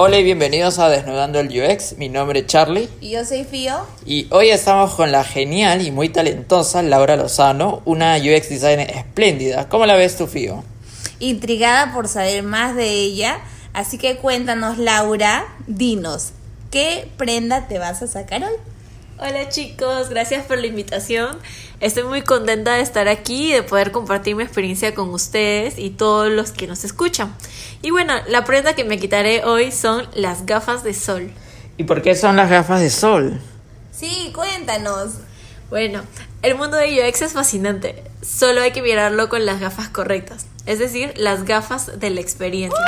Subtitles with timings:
[0.00, 1.98] Hola y bienvenidos a Desnudando el UX.
[1.98, 2.88] Mi nombre es Charlie.
[3.00, 3.84] Y yo soy Fío.
[4.06, 9.68] Y hoy estamos con la genial y muy talentosa Laura Lozano, una UX designer espléndida.
[9.68, 10.62] ¿Cómo la ves tú, Fío?
[11.18, 13.40] Intrigada por saber más de ella.
[13.72, 16.28] Así que cuéntanos, Laura, dinos,
[16.70, 18.54] ¿qué prenda te vas a sacar hoy?
[19.20, 21.36] Hola chicos, gracias por la invitación.
[21.80, 25.90] Estoy muy contenta de estar aquí y de poder compartir mi experiencia con ustedes y
[25.90, 27.34] todos los que nos escuchan.
[27.82, 31.32] Y bueno, la prenda que me quitaré hoy son las gafas de sol.
[31.76, 33.40] ¿Y por qué son las gafas de sol?
[33.90, 35.14] Sí, cuéntanos.
[35.68, 36.02] Bueno,
[36.42, 38.04] el mundo de UX es fascinante.
[38.22, 42.78] Solo hay que mirarlo con las gafas correctas, es decir, las gafas de la experiencia.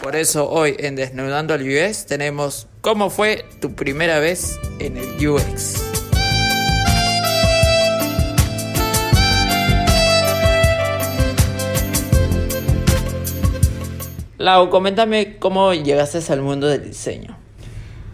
[0.00, 5.28] Por eso hoy en Desnudando al UX tenemos cómo fue tu primera vez en el
[5.28, 5.82] UX.
[14.38, 17.36] Lau, coméntame cómo llegaste al mundo del diseño.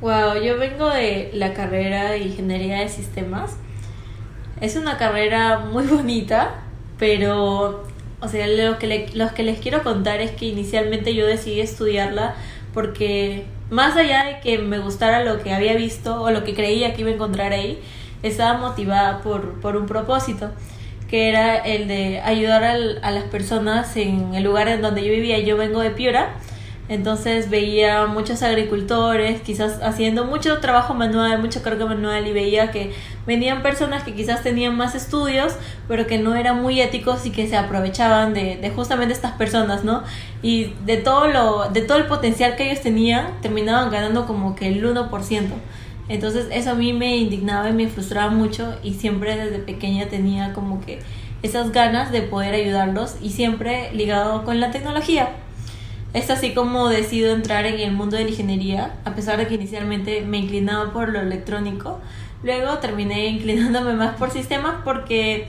[0.00, 3.58] Wow, yo vengo de la carrera de Ingeniería de Sistemas.
[4.62, 6.62] Es una carrera muy bonita,
[6.98, 7.84] pero
[8.22, 12.36] o sea, lo que, los que les quiero contar es que inicialmente yo decidí estudiarla
[12.72, 16.92] porque más allá de que me gustara lo que había visto o lo que creía
[16.92, 17.80] que iba a encontrar ahí,
[18.22, 20.50] estaba motivada por, por un propósito,
[21.08, 25.38] que era el de ayudar a las personas en el lugar en donde yo vivía.
[25.38, 26.34] Yo vengo de Piura
[26.88, 32.92] entonces veía muchos agricultores quizás haciendo mucho trabajo manual, mucha carga manual y veía que
[33.26, 35.54] venían personas que quizás tenían más estudios,
[35.86, 39.84] pero que no eran muy éticos y que se aprovechaban de, de justamente estas personas,
[39.84, 40.02] ¿no?
[40.42, 44.68] Y de todo, lo, de todo el potencial que ellos tenían, terminaban ganando como que
[44.68, 45.44] el 1%.
[46.08, 50.52] Entonces eso a mí me indignaba y me frustraba mucho y siempre desde pequeña tenía
[50.52, 50.98] como que
[51.42, 55.30] esas ganas de poder ayudarlos y siempre ligado con la tecnología.
[56.14, 59.54] Es así como decido entrar en el mundo de la ingeniería, a pesar de que
[59.54, 62.00] inicialmente me inclinaba por lo electrónico.
[62.42, 65.48] Luego terminé inclinándome más por sistemas porque,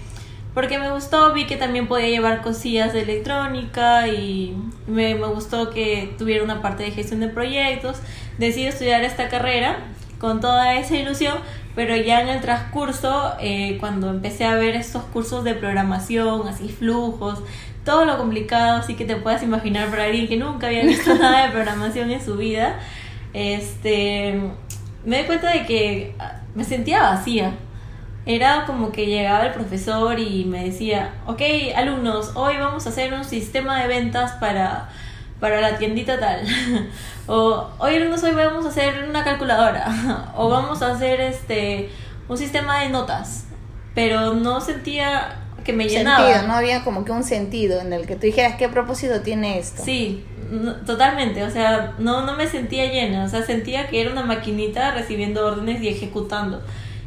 [0.53, 4.55] porque me gustó, vi que también podía llevar cosillas de electrónica y
[4.87, 7.97] me, me gustó que tuviera una parte de gestión de proyectos.
[8.37, 9.79] Decidí estudiar esta carrera
[10.17, 11.39] con toda esa ilusión,
[11.75, 16.69] pero ya en el transcurso, eh, cuando empecé a ver estos cursos de programación, así
[16.69, 17.39] flujos,
[17.83, 21.45] todo lo complicado, así que te puedas imaginar para alguien que nunca había visto nada
[21.45, 22.79] de programación en su vida,
[23.33, 24.39] este,
[25.05, 27.53] me di cuenta de que ah, me sentía vacía.
[28.25, 31.41] Era como que llegaba el profesor y me decía, ok,
[31.75, 34.89] alumnos, hoy vamos a hacer un sistema de ventas para,
[35.41, 36.39] para la tiendita tal.
[37.27, 40.31] o hoy alumnos, hoy vamos a hacer una calculadora.
[40.37, 41.89] o vamos a hacer este
[42.29, 43.47] un sistema de notas.
[43.93, 46.43] Pero no sentía que me llenaba.
[46.43, 49.83] no había como que un sentido en el que tú dijeras qué propósito tiene esto.
[49.83, 50.23] Sí,
[50.85, 54.91] totalmente, o sea, no, no me sentía llena, o sea, sentía que era una maquinita
[54.91, 56.61] recibiendo órdenes y ejecutando.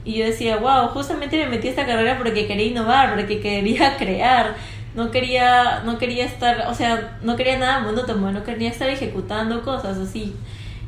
[0.05, 3.97] Y yo decía, wow, justamente me metí a esta carrera porque quería innovar, porque quería
[3.99, 4.55] crear,
[4.95, 9.63] no quería, no quería estar, o sea, no quería nada monótono, no quería estar ejecutando
[9.63, 10.35] cosas así.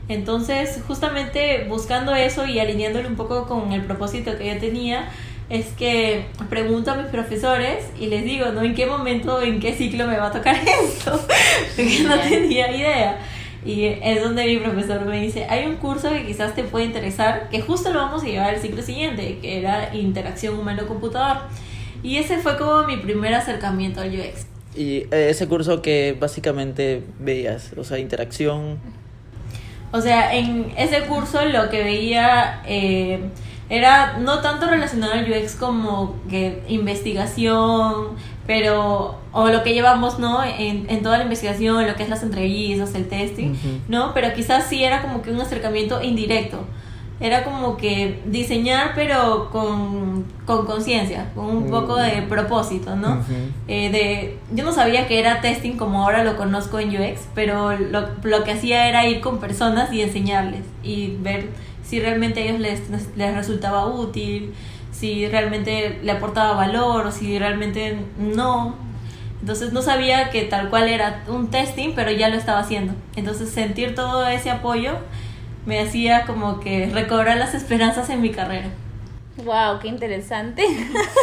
[0.09, 5.11] Entonces, justamente buscando eso y alineándolo un poco con el propósito que yo tenía,
[5.51, 8.63] es que pregunto a mis profesores y les digo, ¿no?
[8.63, 11.19] ¿En qué momento, en qué ciclo me va a tocar esto?
[11.75, 13.19] Porque no tenía idea.
[13.65, 17.49] Y es donde mi profesor me dice, hay un curso que quizás te puede interesar,
[17.51, 21.39] que justo lo vamos a llevar el ciclo siguiente, que era interacción humano-computador.
[22.03, 24.47] Y ese fue como mi primer acercamiento al UX.
[24.77, 27.73] ¿Y eh, ese curso que básicamente veías?
[27.77, 28.79] O sea, interacción...
[29.91, 32.63] O sea, en ese curso lo que veía...
[32.67, 33.21] Eh,
[33.71, 40.43] era no tanto relacionado al UX como que investigación, pero, o lo que llevamos, ¿no?
[40.43, 43.55] En, en toda la investigación, lo que es las entrevistas, el testing,
[43.89, 44.15] ¿no?
[44.15, 46.65] Pero quizás sí era como que un acercamiento indirecto.
[47.21, 53.23] Era como que diseñar, pero con conciencia, con, un poco de propósito, ¿no?
[53.67, 57.77] Eh, de, yo no sabía que era testing como ahora lo conozco en UX, pero
[57.77, 61.49] lo, lo que hacía era ir con personas y enseñarles y ver
[61.89, 62.83] si realmente a ellos les,
[63.17, 64.53] les resultaba útil,
[64.93, 68.77] si realmente le aportaba valor o si realmente no.
[69.41, 72.93] Entonces no sabía que tal cual era un testing, pero ya lo estaba haciendo.
[73.17, 74.99] Entonces sentir todo ese apoyo
[75.65, 78.69] me hacía como que recobrar las esperanzas en mi carrera.
[79.45, 80.65] Wow, qué interesante.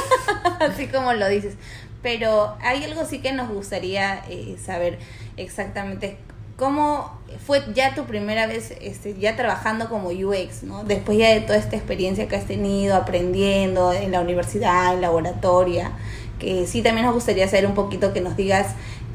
[0.60, 1.56] Así como lo dices.
[2.02, 4.98] Pero hay algo sí que nos gustaría eh, saber
[5.38, 6.18] exactamente
[6.58, 7.12] ¿Cómo
[7.46, 10.84] fue ya tu primera vez este, ya trabajando como UX, ¿no?
[10.84, 15.92] Después ya de toda esta experiencia que has tenido, aprendiendo en la universidad, en laboratoria,
[16.40, 18.68] que sí también nos gustaría saber un poquito que nos digas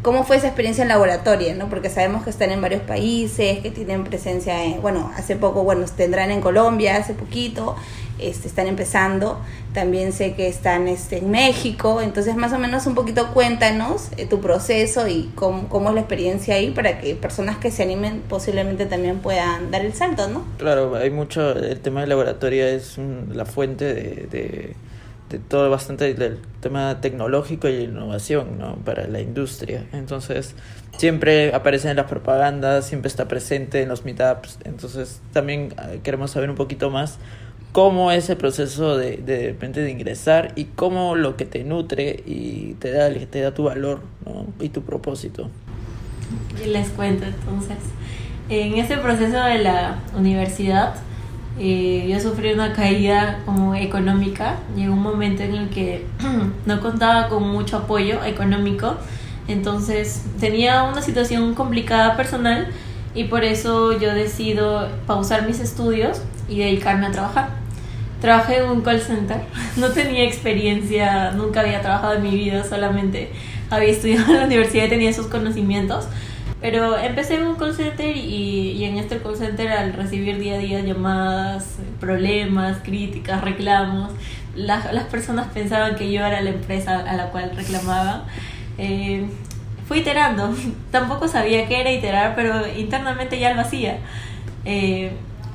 [0.02, 1.68] cómo fue esa experiencia en laboratorio, ¿no?
[1.68, 5.84] Porque sabemos que están en varios países, que tienen presencia en, bueno, hace poco, bueno,
[5.96, 7.76] tendrán en Colombia, hace poquito,
[8.22, 9.40] este, están empezando,
[9.72, 14.26] también sé que están este, en México, entonces más o menos un poquito cuéntanos eh,
[14.26, 18.22] tu proceso y cómo, cómo, es la experiencia ahí para que personas que se animen
[18.28, 20.44] posiblemente también puedan dar el salto, ¿no?
[20.58, 22.96] Claro, hay mucho, el tema de laboratorio es
[23.32, 24.74] la fuente de
[25.30, 28.74] de todo bastante del tema tecnológico y innovación ¿no?
[28.76, 29.86] para la industria.
[29.92, 30.56] Entonces,
[30.96, 34.58] siempre aparece en las propagandas, siempre está presente en los meetups.
[34.64, 37.18] Entonces, también eh, queremos saber un poquito más
[37.72, 42.22] cómo es el proceso de, de, repente de ingresar y cómo lo que te nutre
[42.26, 44.46] y te da, te da tu valor ¿no?
[44.60, 45.48] y tu propósito.
[46.66, 47.78] Les cuento entonces.
[48.48, 50.94] En ese proceso de la universidad,
[51.58, 54.56] eh, yo sufrí una caída como económica.
[54.74, 56.06] Llegó un momento en el que
[56.66, 58.96] no contaba con mucho apoyo económico.
[59.46, 62.68] Entonces tenía una situación complicada personal
[63.14, 67.59] y por eso yo decido pausar mis estudios y dedicarme a trabajar.
[68.20, 69.38] Trabajé en un call center,
[69.76, 73.30] no tenía experiencia, nunca había trabajado en mi vida, solamente
[73.70, 76.06] había estudiado en la universidad y tenía esos conocimientos
[76.60, 80.56] pero empecé en un call center y, y en este call center al recibir día
[80.56, 84.12] a día llamadas, problemas, críticas, reclamos,
[84.54, 88.24] las personas pensaban que yo era la empresa a la cual reclamaban.
[88.78, 89.26] Eh,
[89.86, 90.54] fui iterando,
[90.90, 93.98] tampoco sabía qué era iterar, pero internamente ya lo hacía.
[94.64, 95.12] Eh,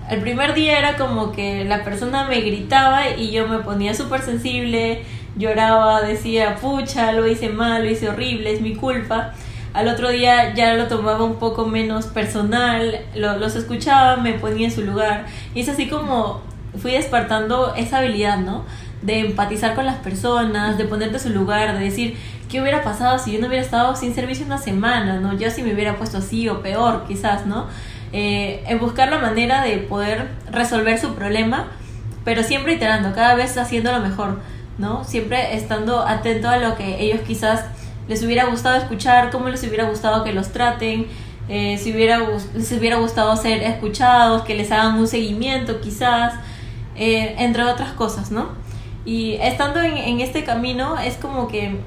[0.09, 4.21] el primer día era como que la persona me gritaba y yo me ponía súper
[4.21, 5.03] sensible,
[5.37, 9.33] lloraba, decía, pucha, lo hice mal, lo hice horrible, es mi culpa
[9.75, 14.73] al otro día ya lo tomaba un poco menos personal, los escuchaba, me ponía en
[14.73, 15.25] su lugar.
[15.53, 16.41] Y es así como
[16.81, 18.63] fui despertando esa habilidad, ¿no?
[19.01, 22.17] De empatizar con las personas, de ponerte en su lugar, de decir,
[22.49, 25.37] ¿qué hubiera pasado si yo no hubiera estado sin servicio una semana, ¿no?
[25.37, 27.65] Yo si me hubiera puesto así o peor, quizás, ¿no?
[28.13, 31.67] Eh, en buscar la manera de poder resolver su problema,
[32.23, 34.39] pero siempre iterando, cada vez haciéndolo mejor,
[34.77, 35.03] ¿no?
[35.03, 37.65] Siempre estando atento a lo que ellos quizás
[38.07, 41.07] les hubiera gustado escuchar, cómo les hubiera gustado que los traten,
[41.49, 42.19] eh, si hubiera,
[42.53, 46.33] les hubiera gustado ser escuchados, que les hagan un seguimiento quizás,
[46.95, 48.49] eh, entre otras cosas, ¿no?
[49.05, 51.79] Y estando en, este camino es como que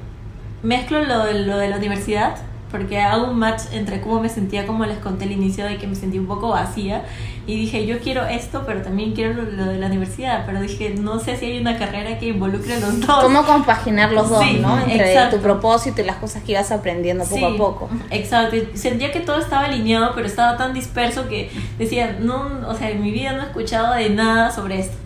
[0.63, 2.37] mezclo lo lo de la universidad
[2.71, 5.87] porque hago un match entre cómo me sentía, como les conté al inicio, de que
[5.87, 7.05] me sentí un poco vacía.
[7.47, 10.45] Y dije, yo quiero esto, pero también quiero lo, de la universidad.
[10.45, 13.23] Pero dije, no sé si hay una carrera que involucre los dos.
[13.23, 14.79] ¿Cómo compaginar los dos, no?
[14.81, 17.91] Entre tu propósito y las cosas que ibas aprendiendo poco a poco.
[18.11, 18.57] Exacto.
[18.75, 23.03] sentía que todo estaba alineado, pero estaba tan disperso que decía, no, o sea, en
[23.03, 24.97] mi vida no he escuchado de nada sobre esto.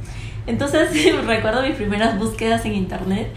[0.49, 0.91] Entonces,
[1.27, 3.33] recuerdo mis primeras búsquedas en internet,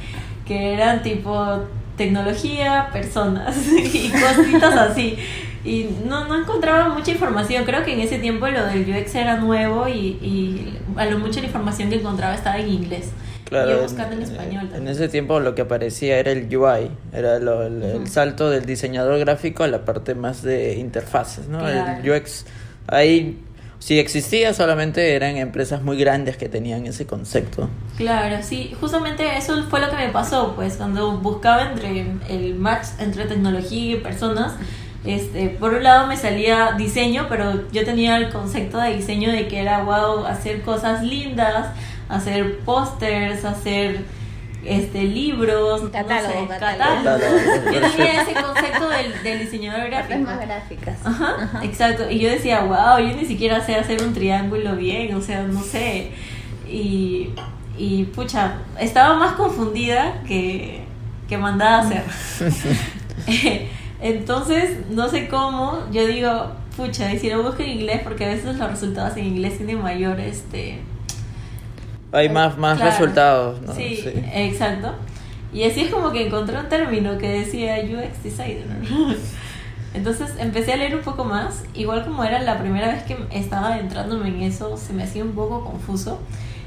[0.47, 1.59] que eran tipo
[1.97, 5.17] tecnología, personas y cositas así.
[5.63, 7.65] Y no, no encontraba mucha información.
[7.65, 11.39] Creo que en ese tiempo lo del UX era nuevo y, y a lo mucho
[11.39, 13.09] la información que encontraba estaba en inglés.
[13.45, 18.07] Claro, buscando en, español En ese tiempo lo que aparecía era el UI, era el,
[18.07, 21.67] salto del diseñador gráfico a la parte más de interfaces, ¿no?
[21.67, 22.45] El UX,
[22.87, 23.37] ahí
[23.79, 27.69] si existía solamente eran empresas muy grandes que tenían ese concepto.
[27.97, 32.87] Claro, sí, justamente eso fue lo que me pasó, pues cuando buscaba entre el match
[32.99, 34.53] entre tecnología y personas,
[35.05, 39.47] este, por un lado me salía diseño, pero yo tenía el concepto de diseño de
[39.47, 41.67] que era wow, hacer cosas lindas,
[42.09, 43.99] hacer pósters, hacer
[44.65, 47.17] este libros, catálogo, catálogo.
[47.71, 50.19] Yo tenía ese concepto del, del diseñador gráfico.
[50.19, 50.97] más gráficas.
[51.05, 52.09] Ajá, exacto.
[52.09, 55.61] Y yo decía, wow, yo ni siquiera sé hacer un triángulo bien, o sea, no
[55.61, 56.11] sé.
[56.67, 57.29] Y,
[57.77, 60.83] y pucha, estaba más confundida que,
[61.29, 62.03] que mandada a hacer.
[64.01, 68.29] Entonces, no sé cómo, yo digo, pucha, y si lo busco en inglés, porque a
[68.29, 70.81] veces los resultados en inglés tienen mayor, este
[72.15, 73.61] hay más, más resultados.
[73.61, 73.73] ¿no?
[73.73, 74.03] Sí,
[74.33, 74.93] exacto.
[75.53, 78.65] Y así es como que encontré un término que decía UX designer.
[79.93, 83.73] Entonces empecé a leer un poco más, igual como era la primera vez que estaba
[83.73, 86.19] adentrándome en eso, se me hacía un poco confuso.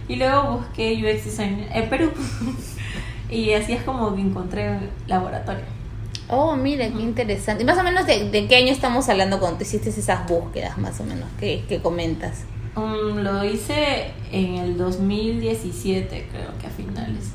[0.09, 2.11] Y luego busqué UX designer en Perú.
[3.31, 5.65] y así es como que encontré laboratorio.
[6.29, 7.63] Oh, mira, qué interesante.
[7.63, 10.99] ¿Y más o menos de, de, qué año estamos hablando cuando hiciste esas búsquedas, más
[11.01, 12.45] o menos, que, que comentas?
[12.79, 17.33] Um, lo hice en el 2017, creo que a finales.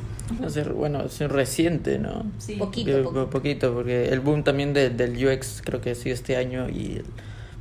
[0.73, 2.25] bueno, es reciente, ¿no?
[2.37, 2.55] Sí.
[2.55, 3.73] Poquito, poquito.
[3.73, 7.01] porque el boom también del UX creo que ha sido este año y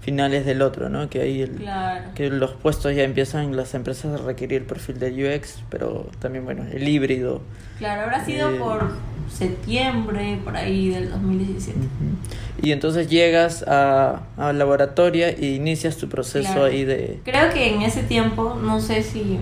[0.03, 1.09] finales del otro, ¿no?
[1.09, 2.11] Que ahí el, Claro.
[2.15, 6.45] que los puestos ya empiezan las empresas a requerir el perfil de UX, pero también
[6.45, 7.41] bueno, el híbrido.
[7.79, 8.93] Claro, habrá sido Eh, por
[9.31, 11.79] septiembre, por ahí del 2017.
[11.79, 12.67] Ujú.
[12.67, 16.65] Y entonces llegas a, a laboratoria y inicias tu proceso Claro.
[16.65, 19.39] ahí de Creo que en ese tiempo, no sé si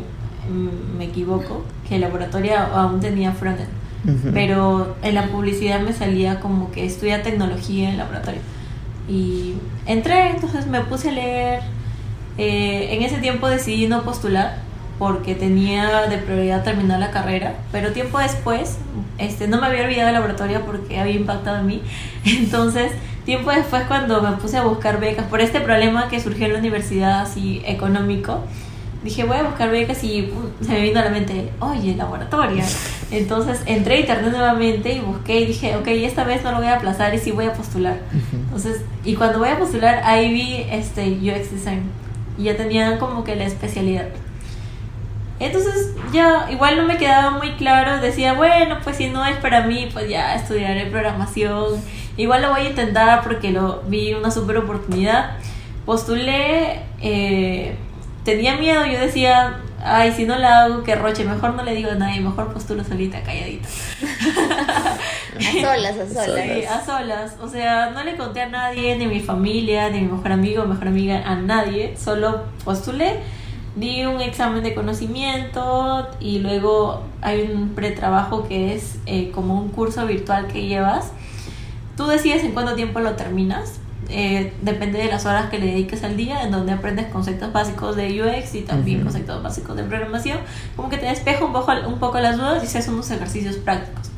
[0.98, 3.68] me equivoco, que el laboratorio aún tenía frontend.
[4.32, 8.40] Pero en la publicidad me salía como que estudia tecnología en laboratorio.
[9.10, 11.62] Y entré, entonces me puse a leer.
[12.38, 14.58] Eh, en ese tiempo decidí no postular
[15.00, 18.78] porque tenía de prioridad terminar la carrera, pero tiempo después,
[19.18, 21.82] este, no me había olvidado de laboratorio porque había impactado en mí.
[22.24, 22.92] Entonces,
[23.24, 26.58] tiempo después cuando me puse a buscar becas por este problema que surgió en la
[26.60, 28.44] universidad así económico,
[29.02, 32.62] dije voy a buscar becas y uh, se me vino a la mente, oye, laboratorio.
[33.10, 36.66] Entonces entré a internet nuevamente y busqué y dije, ok, esta vez no lo voy
[36.66, 37.98] a aplazar y sí voy a postular.
[38.32, 41.82] Entonces, y cuando voy a postular, ahí vi este UX Design
[42.38, 44.08] y ya tenía como que la especialidad.
[45.40, 49.66] Entonces ya igual no me quedaba muy claro, decía, bueno, pues si no es para
[49.66, 51.80] mí, pues ya estudiaré programación.
[52.18, 55.38] Igual lo voy a intentar porque lo vi una super oportunidad.
[55.86, 57.74] Postulé, eh,
[58.24, 61.90] tenía miedo, yo decía, ay, si no la hago, que roche, mejor no le digo
[61.90, 63.68] a nadie, mejor postulo solita, calladita.
[65.40, 66.44] A solas, a solas.
[66.44, 67.36] Sí, a solas.
[67.40, 70.32] O sea, no le conté a nadie, ni a mi familia, ni a mi mejor
[70.32, 71.96] amigo, mejor amiga, a nadie.
[71.96, 73.20] Solo postulé,
[73.74, 79.68] di un examen de conocimiento y luego hay un pretrabajo que es eh, como un
[79.68, 81.12] curso virtual que llevas.
[81.96, 83.80] Tú decides en cuánto tiempo lo terminas.
[84.10, 87.96] Eh, depende de las horas que le dediques al día, en donde aprendes conceptos básicos
[87.96, 89.06] de UX y también Ujú.
[89.06, 90.38] conceptos básicos de programación.
[90.76, 94.10] Como que te despeja un poco, un poco las dudas y haces unos ejercicios prácticos.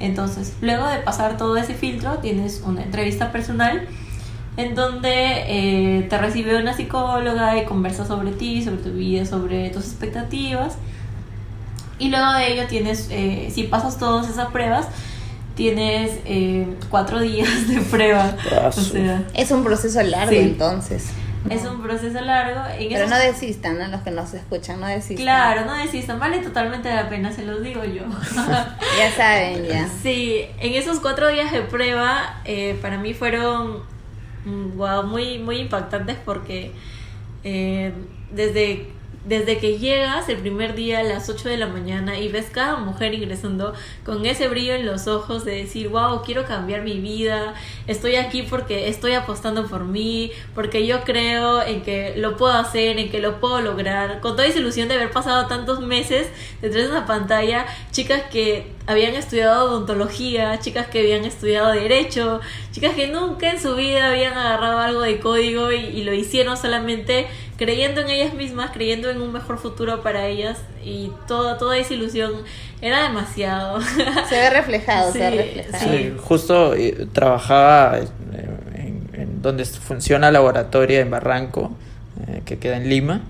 [0.00, 3.86] Entonces, luego de pasar todo ese filtro, tienes una entrevista personal
[4.56, 9.70] en donde eh, te recibe una psicóloga y conversa sobre ti, sobre tu vida, sobre
[9.70, 10.76] tus expectativas.
[11.98, 14.86] Y luego de ello tienes, eh, si pasas todas esas pruebas,
[15.54, 18.34] tienes eh, cuatro días de prueba.
[18.66, 20.38] O sea, Es un proceso largo Sí.
[20.38, 21.10] entonces.
[21.50, 22.60] es un proceso largo.
[22.78, 23.86] En Pero esos- no desistan, ¿no?
[23.88, 25.16] Los que nos escuchan, no desistan.
[25.24, 28.02] Claro, no desistan, vale totalmente la pena, se los digo yo.
[28.98, 29.88] Ya saben, ya.
[30.02, 33.82] Sí, en esos cuatro días de prueba eh, para mí fueron
[34.46, 36.72] mm, wow, muy, muy impactantes porque
[37.44, 37.92] eh,
[38.32, 38.88] desde,
[39.24, 42.76] desde que llegas el primer día a las 8 de la mañana y ves cada
[42.76, 43.72] mujer ingresando
[44.04, 47.54] con ese brillo en los ojos de decir, wow, quiero cambiar mi vida,
[47.86, 52.98] estoy aquí porque estoy apostando por mí, porque yo creo en que lo puedo hacer,
[52.98, 56.28] en que lo puedo lograr, con toda esa ilusión de haber pasado tantos meses
[56.60, 62.40] detrás de una pantalla, chicas que habían estudiado odontología, chicas que habían estudiado derecho,
[62.72, 66.58] chicas que nunca en su vida habían agarrado algo de código y, y lo hicieron
[66.58, 71.78] solamente creyendo en ellas mismas, creyendo en un mejor futuro para ellas y toda, toda
[71.78, 72.32] esa ilusión
[72.82, 73.80] era demasiado.
[74.28, 75.92] Se ve reflejado, se ve Sí, reflejado.
[75.92, 75.98] sí.
[75.98, 77.98] Sí, justo eh, trabajaba
[78.74, 81.76] en, en donde funciona laboratorio en Barranco,
[82.28, 83.20] eh, que queda en Lima.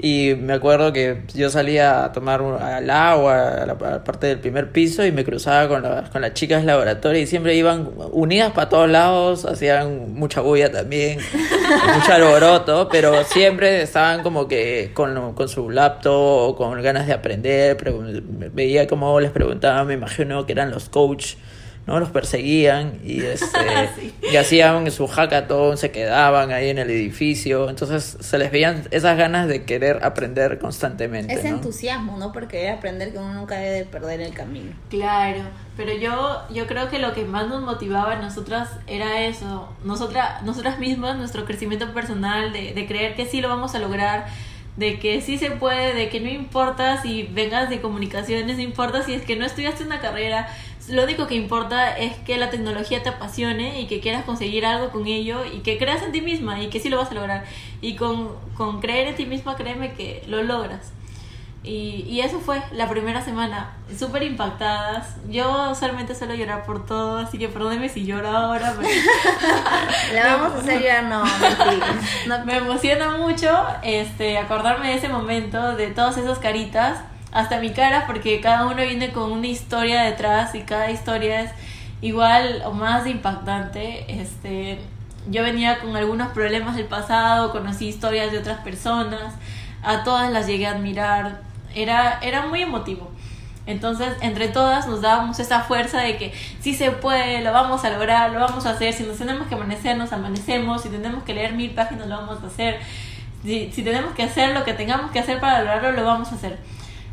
[0.00, 4.04] Y me acuerdo que yo salía a tomar un- al agua, a la, a la
[4.04, 7.26] parte del primer piso, y me cruzaba con, la- con las chicas del laboratorio y
[7.26, 11.18] siempre iban unidas para todos lados, hacían mucha bulla también,
[11.96, 17.14] mucho alboroto, pero siempre estaban como que con, con su laptop o con ganas de
[17.14, 17.76] aprender.
[18.52, 21.34] Veía cómo les preguntaban, me imagino que eran los coach.
[21.88, 21.98] ¿No?
[21.98, 23.48] Los perseguían y, este,
[23.96, 24.14] Sí.
[24.30, 27.68] y hacían su hackathon, se quedaban ahí en el edificio.
[27.70, 31.32] Entonces se les veían esas ganas de querer aprender constantemente.
[31.32, 31.56] Ese ¿no?
[31.56, 32.30] entusiasmo, ¿no?
[32.32, 34.72] Por querer aprender que uno nunca debe perder el camino.
[34.90, 35.40] Claro,
[35.76, 40.42] pero yo, yo creo que lo que más nos motivaba a nosotras era eso, nosotras,
[40.42, 44.26] nosotras mismas, nuestro crecimiento personal, de, de creer que sí lo vamos a lograr,
[44.76, 49.02] de que sí se puede, de que no importa si vengas de comunicaciones, no importa
[49.02, 50.48] si es que no estudiaste una carrera,
[50.90, 54.90] lo único que importa es que la tecnología te apasione y que quieras conseguir algo
[54.90, 57.44] con ello y que creas en ti misma y que sí lo vas a lograr.
[57.80, 60.92] Y con, con creer en ti misma, créeme que lo logras.
[61.64, 65.16] Y, y eso fue la primera semana, súper impactadas.
[65.28, 68.88] Yo usualmente suelo llorar por todo, así que perdóneme si lloro ahora, pero
[70.14, 71.24] La vamos a hacer llorar, no.
[72.26, 77.00] No, me emociona mucho este, acordarme de ese momento, de todas esas caritas,
[77.32, 81.50] hasta mi cara, porque cada uno viene con una historia detrás y cada historia es
[82.00, 84.20] igual o más impactante.
[84.20, 84.78] Este,
[85.30, 89.34] yo venía con algunos problemas del pasado, conocí historias de otras personas,
[89.82, 91.42] a todas las llegué a admirar,
[91.74, 93.10] era, era muy emotivo.
[93.66, 97.90] Entonces, entre todas nos dábamos esa fuerza de que sí se puede, lo vamos a
[97.90, 98.94] lograr, lo vamos a hacer.
[98.94, 100.80] Si nos tenemos que amanecer, nos amanecemos.
[100.82, 102.80] Si tenemos que leer mil páginas, lo vamos a hacer.
[103.42, 106.36] Si, si tenemos que hacer lo que tengamos que hacer para lograrlo, lo vamos a
[106.36, 106.58] hacer.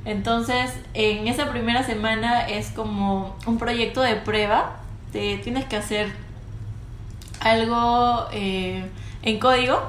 [0.06, 4.78] Entonces, en esa primera semana es como un proyecto de prueba.
[5.12, 6.14] Te tienes que hacer
[7.40, 8.86] algo eh,
[9.24, 9.82] en código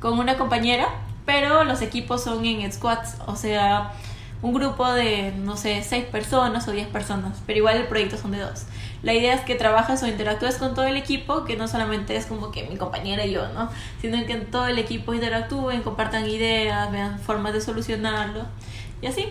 [0.00, 0.88] con una compañera,
[1.24, 3.92] pero los equipos son en squads, o sea,
[4.42, 8.32] un grupo de, no sé, seis personas o diez personas, pero igual el proyecto son
[8.32, 8.64] de dos.
[9.04, 12.24] La idea es que trabajas o interactúes con todo el equipo, que no solamente es
[12.24, 13.68] como que mi compañera y yo, ¿no?
[14.00, 18.46] Sino que todo el equipo interactúen, compartan ideas, vean formas de solucionarlo
[19.02, 19.28] y así.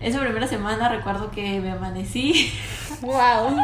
[0.00, 2.50] Esa primera semana recuerdo que me amanecí.
[3.02, 3.54] ¡Wow!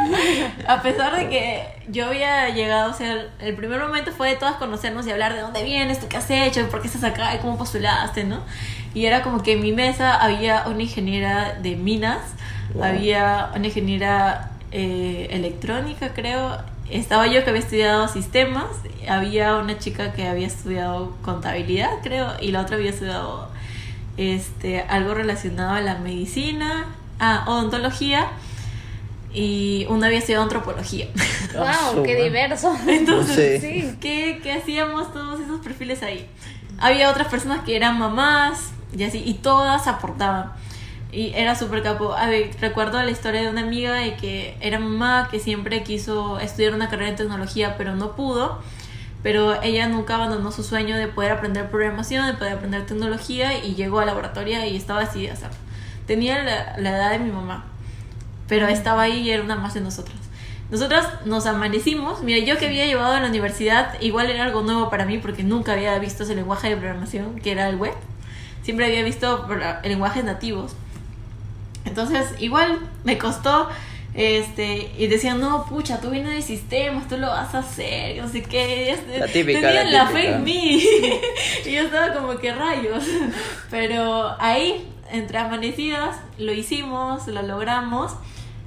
[0.69, 4.57] A pesar de que yo había llegado, o sea, el primer momento fue de todas
[4.57, 7.39] conocernos y hablar de dónde vienes, tú qué has hecho, por qué estás acá y
[7.39, 8.41] cómo postulaste, ¿no?
[8.93, 12.19] Y era como que en mi mesa había una ingeniera de minas,
[12.83, 16.59] había una ingeniera eh, electrónica, creo.
[16.91, 18.67] Estaba yo que había estudiado sistemas,
[19.09, 23.49] había una chica que había estudiado contabilidad, creo, y la otra había estudiado
[24.17, 26.87] este, algo relacionado a la medicina,
[27.19, 28.29] a odontología
[29.33, 31.09] y una había estudiado antropología.
[31.55, 32.03] ¡Wow!
[32.03, 32.75] ¡Qué diverso!
[32.89, 33.97] Entonces, sí.
[34.01, 36.27] ¿qué, ¿qué, hacíamos todos esos perfiles ahí?
[36.79, 40.53] Había otras personas que eran mamás y así, y todas aportaban.
[41.13, 42.15] Y era súper capo.
[42.15, 46.39] A ver, recuerdo la historia de una amiga de que era mamá que siempre quiso
[46.39, 48.61] estudiar una carrera en tecnología, pero no pudo
[49.27, 53.75] pero ella nunca abandonó su sueño de poder aprender programación, de poder aprender tecnología y
[53.75, 55.57] llegó a laboratorio y estaba decidida a hacerlo.
[56.07, 57.65] Tenía la, edad de mi mamá,
[58.47, 60.17] pero estaba ahí y era una más de nosotras.
[60.71, 64.91] Nosotras nos amanecimos, mira, yo que había llevado a la universidad, igual era algo nuevo
[64.91, 67.95] para mí porque nunca había visto ese lenguaje de programación, que era el web.
[68.63, 69.49] Siempre había visto
[69.83, 70.77] lenguajes nativos.
[71.87, 73.69] Entonces, igual me costó
[74.17, 78.29] este, y decían, no, pucha, tú vienes de sistemas, tú lo vas a hacer, no
[78.29, 78.99] sé qué.
[79.19, 80.83] La típica, Tenían la, la fe en mí.
[81.67, 83.05] y yo estaba como que rayos.
[83.71, 88.13] Pero ahí, entre amanecidas, lo hicimos, lo logramos.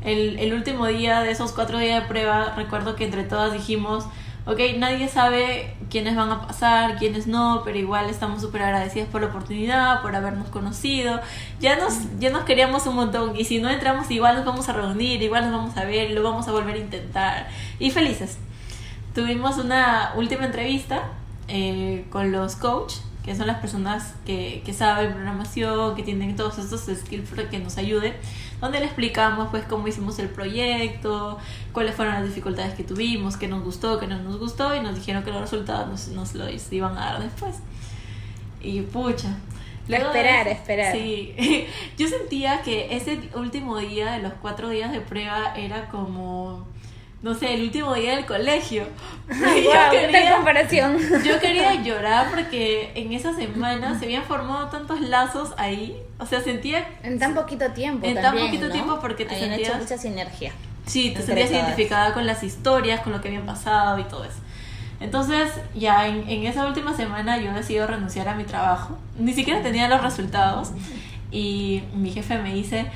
[0.04, 4.06] El, el último día de esos cuatro días de prueba, recuerdo que entre todas dijimos,
[4.46, 9.22] ok, nadie sabe quiénes van a pasar, quiénes no, pero igual estamos súper agradecidas por
[9.22, 11.20] la oportunidad, por habernos conocido.
[11.60, 14.74] Ya nos, ya nos queríamos un montón y si no entramos igual nos vamos a
[14.74, 17.48] reunir, igual nos vamos a ver, lo vamos a volver a intentar.
[17.80, 18.38] Y felices.
[19.14, 21.10] Tuvimos una última entrevista
[21.48, 26.58] eh, con los coaches que son las personas que, que saben programación, que tienen todos
[26.58, 28.16] estos skills que nos ayuden,
[28.60, 31.38] donde le explicamos pues cómo hicimos el proyecto,
[31.72, 34.96] cuáles fueron las dificultades que tuvimos, qué nos gustó, qué no nos gustó y nos
[34.96, 37.58] dijeron que los resultados nos, nos los iban a dar después.
[38.62, 39.38] Y pucha.
[39.88, 40.96] esperar, esperar.
[40.96, 41.36] Sí,
[42.00, 46.66] yo sentía que ese último día de los cuatro días de prueba era como
[47.22, 48.86] no sé, el último día del colegio.
[49.30, 50.98] yo, quería, comparación.
[51.24, 55.98] yo quería llorar porque en esa semana se habían formado tantos lazos ahí.
[56.18, 56.88] O sea, sentía...
[57.04, 58.06] En tan poquito tiempo.
[58.06, 59.70] En tan poquito tiempo porque te habían sentías...
[59.70, 60.54] hecho mucha sinergia.
[60.86, 64.40] Sí, te sentías identificada con las historias, con lo que habían pasado y todo eso.
[65.00, 68.98] Entonces, ya en, en esa última semana yo decidí renunciar a mi trabajo.
[69.18, 70.72] Ni siquiera tenía los resultados.
[71.32, 72.88] Y mi jefe me dice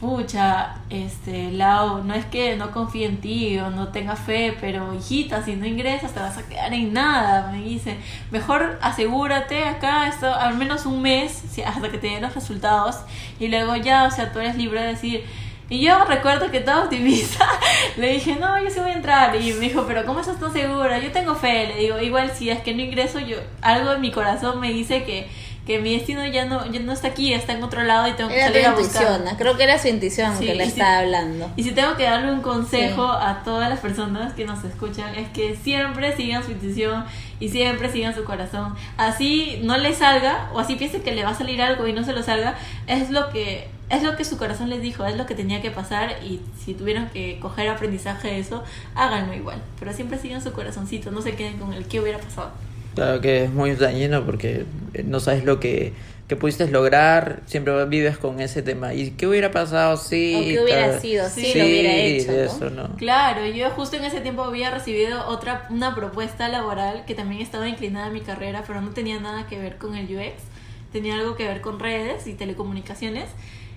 [0.00, 4.94] pucha, este, Lau, no es que no confíe en ti o no tenga fe, pero
[4.94, 7.96] hijita, si no ingresas te vas a quedar en nada, me dice.
[8.30, 12.96] Mejor asegúrate acá esto, al menos un mes hasta que te den los resultados
[13.40, 15.24] y luego ya, o sea, tú eres libre de decir,
[15.68, 17.44] y yo recuerdo que toda optimista
[17.96, 19.34] le dije, no, yo sí voy a entrar.
[19.34, 20.98] Y me dijo, pero ¿cómo estás tan segura?
[21.00, 21.66] Yo tengo fe.
[21.66, 25.02] Le digo, igual si es que no ingreso, yo algo en mi corazón me dice
[25.02, 25.28] que
[25.66, 28.30] que mi destino ya no, ya no está aquí, está en otro lado y tengo
[28.30, 29.36] que salir a buscar.
[29.36, 31.50] Creo que era su intuición que le estaba hablando.
[31.56, 35.28] Y si tengo que darle un consejo a todas las personas que nos escuchan, es
[35.30, 37.04] que siempre sigan su intuición
[37.40, 38.76] y siempre sigan su corazón.
[38.96, 42.04] Así no le salga, o así piense que le va a salir algo y no
[42.04, 42.54] se lo salga,
[42.86, 45.70] es lo que es lo que su corazón les dijo, es lo que tenía que
[45.70, 49.62] pasar y si tuvieron que coger aprendizaje de eso, háganlo igual.
[49.78, 52.50] Pero siempre sigan su corazoncito, no se queden con el que hubiera pasado.
[52.96, 54.64] Claro que es muy dañino porque
[55.04, 55.92] no sabes lo que,
[56.28, 58.94] que pudiste lograr, siempre vives con ese tema.
[58.94, 60.34] ¿Y qué hubiera pasado si...
[60.34, 62.96] O qué hubiera sido si lo hubiera hecho, Eso, ¿no?
[62.96, 67.68] Claro, yo justo en ese tiempo había recibido otra, una propuesta laboral que también estaba
[67.68, 70.42] inclinada a mi carrera, pero no tenía nada que ver con el UX,
[70.90, 73.28] tenía algo que ver con redes y telecomunicaciones.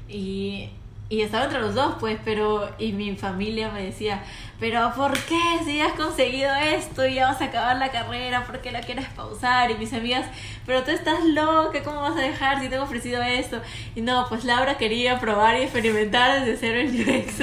[0.07, 0.69] Y
[1.11, 4.23] y estaba entre los dos, pues, pero, y mi familia me decía,
[4.59, 8.61] pero ¿por qué si has conseguido esto y ya vas a acabar la carrera, por
[8.61, 9.71] qué la quieres pausar?
[9.71, 10.27] Y mis amigas,
[10.67, 13.59] pero tú estás loca, ¿cómo vas a dejar si te he ofrecido esto?
[13.95, 17.39] Y no, pues Laura quería probar y experimentar desde cero el UX.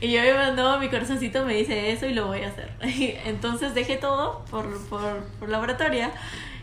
[0.00, 2.70] y yo no, mi corazoncito me dice eso y lo voy a hacer.
[3.26, 6.10] Entonces dejé todo por, por, por laboratoria.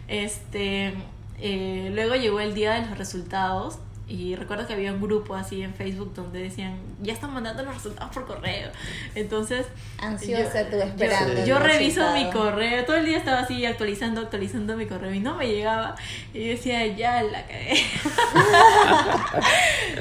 [0.08, 0.94] Este,
[1.40, 5.64] eh, luego llegó el día de los resultados y recuerdo que había un grupo así
[5.64, 8.70] en Facebook donde decían, ya están mandando los resultados por correo.
[9.16, 9.66] Entonces...
[9.98, 11.44] Ansiosa tú esperando.
[11.44, 15.36] Yo, reviso mi correo, todo el día estaba así actualizando, actualizando mi correo y no
[15.36, 15.96] me llegaba.
[16.36, 17.84] Y yo decía, ya la cagué.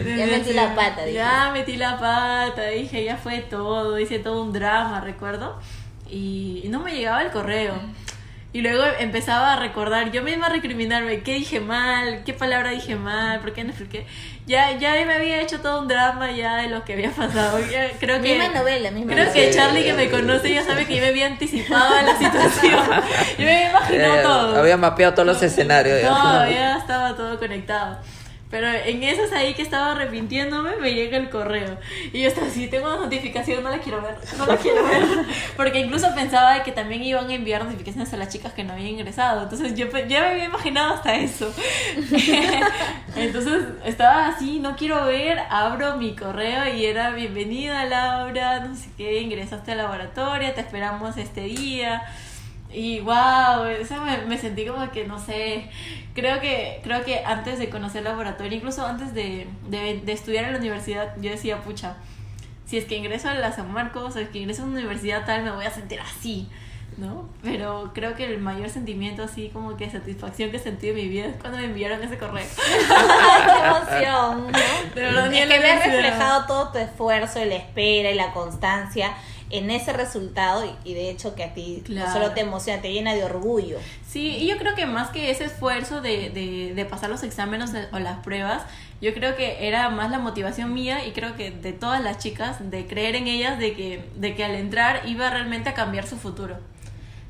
[0.19, 1.05] ya metí la pata.
[1.05, 1.15] Dije.
[1.15, 5.59] Ya metí la pata, dije, ya fue todo, hice todo un drama, recuerdo.
[6.11, 7.73] Y no me llegaba el correo.
[8.55, 12.95] Y luego empezaba a recordar, yo misma a recriminarme, qué dije mal, qué palabra dije
[12.95, 14.07] mal, por qué no expliqué.
[14.47, 17.59] Ya, ya me había hecho todo un drama ya de lo que había pasado.
[17.99, 21.03] creo que, misma novela, misma Creo que Charlie que me conoce ya sabe que yo
[21.03, 22.79] me había anticipado a la situación.
[23.39, 24.57] Yo me había imaginado todo.
[24.61, 26.01] Había mapeado todos los escenarios.
[26.05, 27.99] No, ya estaba todo conectado.
[28.55, 31.77] Pero en esas ahí que estaba arrepintiéndome, me llega el correo.
[32.13, 35.03] Y yo estaba así, tengo una notificación, no la quiero ver, no la quiero ver.
[35.57, 38.91] Porque incluso pensaba que también iban a enviar notificaciones a las chicas que no habían
[38.91, 39.43] ingresado.
[39.43, 41.53] Entonces yo ya me había imaginado hasta eso.
[43.17, 48.89] Entonces estaba así, no quiero ver, abro mi correo y era bienvenida Laura, no sé
[48.97, 52.05] qué, ingresaste al laboratorio, te esperamos este día.
[52.75, 53.95] Y wow, eso
[54.27, 55.71] me, sentí como que, no sé,
[56.15, 60.53] creo que, creo que antes de conocer el laboratorio, incluso antes de, de, estudiar en
[60.53, 61.97] la universidad, yo decía, pucha,
[62.67, 65.25] si es que ingreso a la San Marcos o es que ingreso a una universidad
[65.25, 66.49] tal, me voy a sentir así,
[66.97, 67.29] ¿no?
[67.43, 71.27] Pero creo que el mayor sentimiento así como que satisfacción que sentí en mi vida
[71.27, 72.47] es cuando me enviaron ese correo.
[72.57, 74.47] ¡Qué emoción!
[74.51, 74.59] ¿no?
[74.95, 79.15] Pero es que me reflejado todo tu esfuerzo y la espera y la constancia
[79.51, 83.15] en ese resultado y, de hecho que a ti no solo te emociona, te llena
[83.15, 83.79] de orgullo.
[84.07, 86.31] Sí, y yo creo que más que ese esfuerzo de,
[86.75, 88.63] de, pasar los exámenes o las pruebas,
[89.01, 92.71] yo creo que era más la motivación mía y creo que de todas las chicas,
[92.71, 96.17] de creer en ellas, de que, de que al entrar iba realmente a cambiar su
[96.17, 96.57] futuro.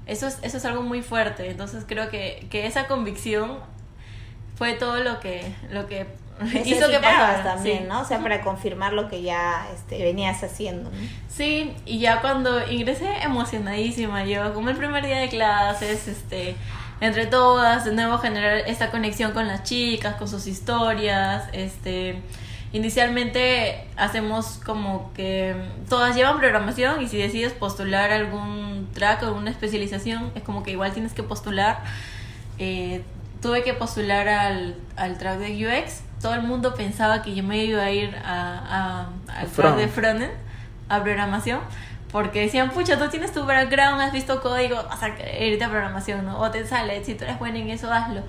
[0.06, 3.58] Eso es, eso es algo muy fuerte, entonces creo que, que esa convicción
[4.56, 6.06] fue todo lo que, lo que
[6.64, 8.00] hizo que pasara también, ¿no?
[8.00, 10.90] O sea, para confirmar lo que ya este, venías haciendo.
[11.28, 16.56] Sí, y ya cuando ingresé emocionadísima, yo como el primer día de clases, este,
[17.00, 22.20] entre todas, de nuevo generar esta conexión con las chicas, con sus historias, este,
[22.72, 25.54] inicialmente hacemos como que
[25.88, 30.72] todas llevan programación y si decides postular algún track o una especialización, es como que
[30.72, 31.82] igual tienes que postular.
[32.58, 33.02] Eh,
[33.40, 37.62] tuve que postular al, al track de UX todo el mundo pensaba que yo me
[37.66, 39.76] iba a ir a, a, al Front.
[39.76, 40.32] de frontend,
[40.88, 41.60] a programación,
[42.10, 46.24] porque decían, pucha, tú tienes tu background, has visto código, vas a irte a programación,
[46.24, 46.40] ¿no?
[46.40, 48.22] O te sale, si tú eres buena en eso, hazlo.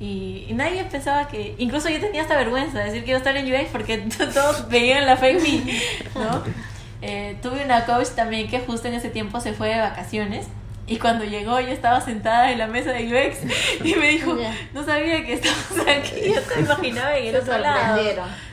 [0.00, 3.36] Y, nadie pensaba que, incluso yo tenía hasta vergüenza de decir que iba a estar
[3.36, 3.98] en UX porque
[4.34, 6.42] todos veían la fake me, ¿no?
[7.00, 10.48] Eh, tuve una coach también que justo en ese tiempo se fue de vacaciones
[10.88, 13.38] y cuando llegó yo estaba sentada en la mesa de UX
[13.84, 14.36] y me dijo,
[14.72, 18.00] no sabía que estábamos aquí, yo te imaginaba en el otro lado.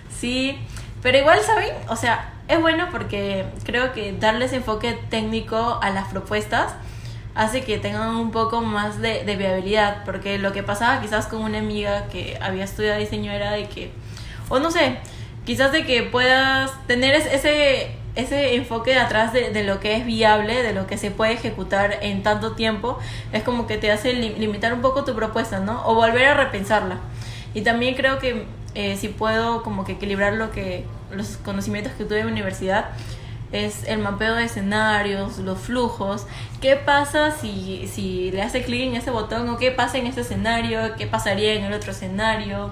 [0.09, 0.59] Sí,
[1.01, 1.69] pero igual, ¿saben?
[1.87, 6.73] O sea, es bueno porque creo que darles enfoque técnico a las propuestas
[7.35, 11.41] hace que tengan un poco más de, de viabilidad, porque lo que pasaba quizás con
[11.41, 13.91] una amiga que había estudiado diseño era de que,
[14.49, 14.97] o no sé,
[15.45, 20.63] quizás de que puedas tener ese ese enfoque de atrás de, lo que es viable,
[20.63, 22.97] de lo que se puede ejecutar en tanto tiempo,
[23.33, 25.85] es como que te hace limitar un poco tu propuesta, ¿no?
[25.85, 26.97] O volver a repensarla.
[27.53, 32.05] Y también creo que eh, si puedo como que equilibrar lo que los conocimientos que
[32.05, 32.85] tuve en la universidad
[33.51, 36.25] es el mapeo de escenarios, los flujos,
[36.61, 40.21] qué pasa si, si le hace clic en ese botón o qué pasa en ese
[40.21, 42.71] escenario, qué pasaría en el otro escenario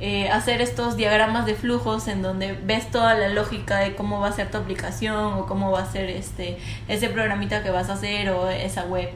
[0.00, 4.28] eh, hacer estos diagramas de flujos en donde ves toda la lógica de cómo va
[4.28, 7.94] a ser tu aplicación o cómo va a ser este ese programita que vas a
[7.94, 9.10] hacer o esa web.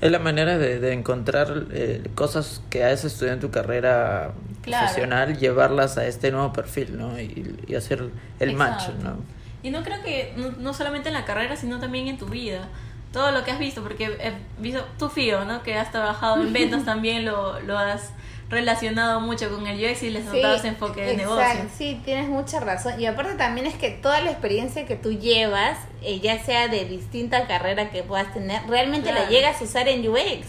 [0.00, 5.98] Es la manera de, encontrar eh, cosas que has estudiado en tu carrera profesional, llevarlas
[5.98, 7.18] a este nuevo perfil, ¿no?
[7.20, 9.16] Y, hacer el match, ¿no?
[9.62, 12.68] Y no creo que, no, solamente en la carrera, sino también en tu vida.
[13.12, 15.64] Todo lo que has visto, porque he visto tu FIO, ¿no?
[15.64, 18.12] Que has trabajado en ventas también, lo, lo has
[18.48, 21.68] relacionado mucho con el UX y les has dado ese enfoque de negocio.
[21.76, 23.00] Sí, tienes mucha razón.
[23.00, 26.84] Y aparte también es que toda la experiencia que tú llevas, eh, ya sea de
[26.86, 30.46] distinta carrera que puedas tener, realmente la llegas a usar en UX.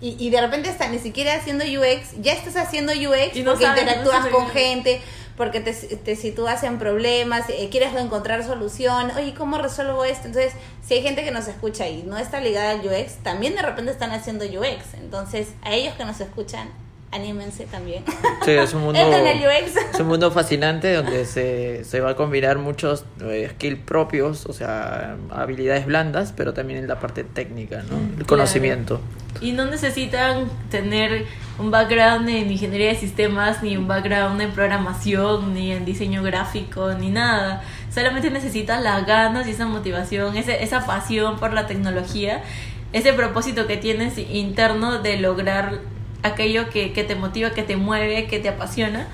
[0.00, 4.26] Y, y de repente hasta ni siquiera haciendo UX, ya estás haciendo UX porque interactúas
[4.26, 5.00] con gente,
[5.36, 10.26] porque te, te sitúas en problemas, eh, quieres encontrar solución, oye, ¿cómo resuelvo esto?
[10.26, 10.52] Entonces,
[10.86, 13.92] si hay gente que nos escucha y no está ligada al UX, también de repente
[13.92, 14.94] están haciendo UX.
[14.94, 16.68] Entonces, a ellos que nos escuchan,
[17.14, 18.04] anímense también.
[18.44, 19.00] Sí, es un mundo,
[19.92, 24.52] es un mundo fascinante donde se, se va a combinar muchos eh, skills propios, o
[24.52, 27.96] sea, habilidades blandas, pero también en la parte técnica, ¿no?
[28.18, 29.00] El conocimiento.
[29.40, 31.26] Y no necesitan tener
[31.58, 36.92] un background en ingeniería de sistemas, ni un background en programación, ni en diseño gráfico,
[36.94, 37.62] ni nada.
[37.92, 42.42] Solamente necesitas las ganas y esa motivación, ese, esa pasión por la tecnología,
[42.92, 45.80] ese propósito que tienes interno de lograr
[46.24, 49.06] aquello que, que te motiva, que te mueve, que te apasiona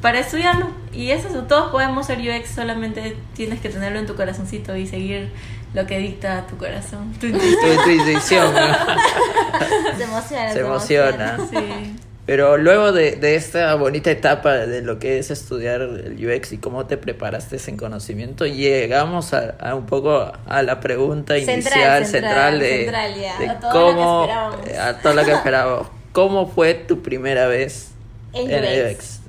[0.00, 0.68] para estudiarlo.
[0.92, 4.86] Y eso, es, todos podemos ser UX, solamente tienes que tenerlo en tu corazoncito y
[4.86, 5.30] seguir
[5.72, 7.12] lo que dicta tu corazón.
[7.20, 9.96] Tu Tu, tu intuición, ¿no?
[9.96, 10.52] Se emociona.
[10.52, 11.36] Se emociona.
[11.50, 11.96] Sí.
[12.26, 16.58] Pero luego de, de esta bonita etapa de lo que es estudiar el UX y
[16.58, 22.06] cómo te preparaste en conocimiento, llegamos a, a un poco a la pregunta Central, inicial,
[22.06, 23.38] central, central, de, central, ya.
[23.38, 24.66] de A todo lo que cómo, esperábamos.
[24.68, 25.88] eh, a todo lo que esperábamos.
[26.14, 27.90] ¿Cómo fue tu primera vez
[28.32, 28.94] En en el UX.
[28.94, 29.20] UX?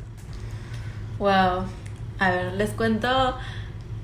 [1.18, 1.66] Wow.
[2.20, 3.36] A ver, les cuento,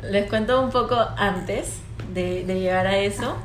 [0.02, 1.76] les cuento un poco antes
[2.12, 3.38] de, de llegar a eso.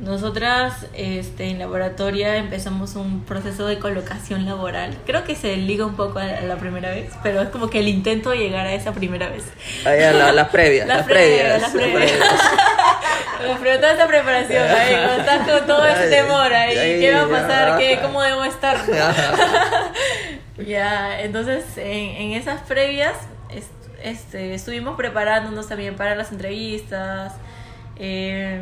[0.00, 4.96] Nosotras este, en laboratoria empezamos un proceso de colocación laboral.
[5.04, 7.80] Creo que se liga un poco a, a la primera vez, pero es como que
[7.80, 9.44] el intento de llegar a esa primera vez.
[9.84, 11.38] Ah, ya, la- las previas, Las las previas.
[11.42, 12.12] previas, las previas.
[13.48, 17.22] Me preguntó esta preparación, ahí, estás con todo ese Ay, temor ahí, ay, ¿qué va
[17.22, 17.78] a pasar?
[17.78, 18.76] ¿Qué, ¿Cómo debo estar?
[20.66, 23.14] Ya, entonces en, en esas previas
[23.48, 23.70] est-
[24.02, 27.32] este, estuvimos preparándonos también para las entrevistas.
[27.96, 28.60] eh,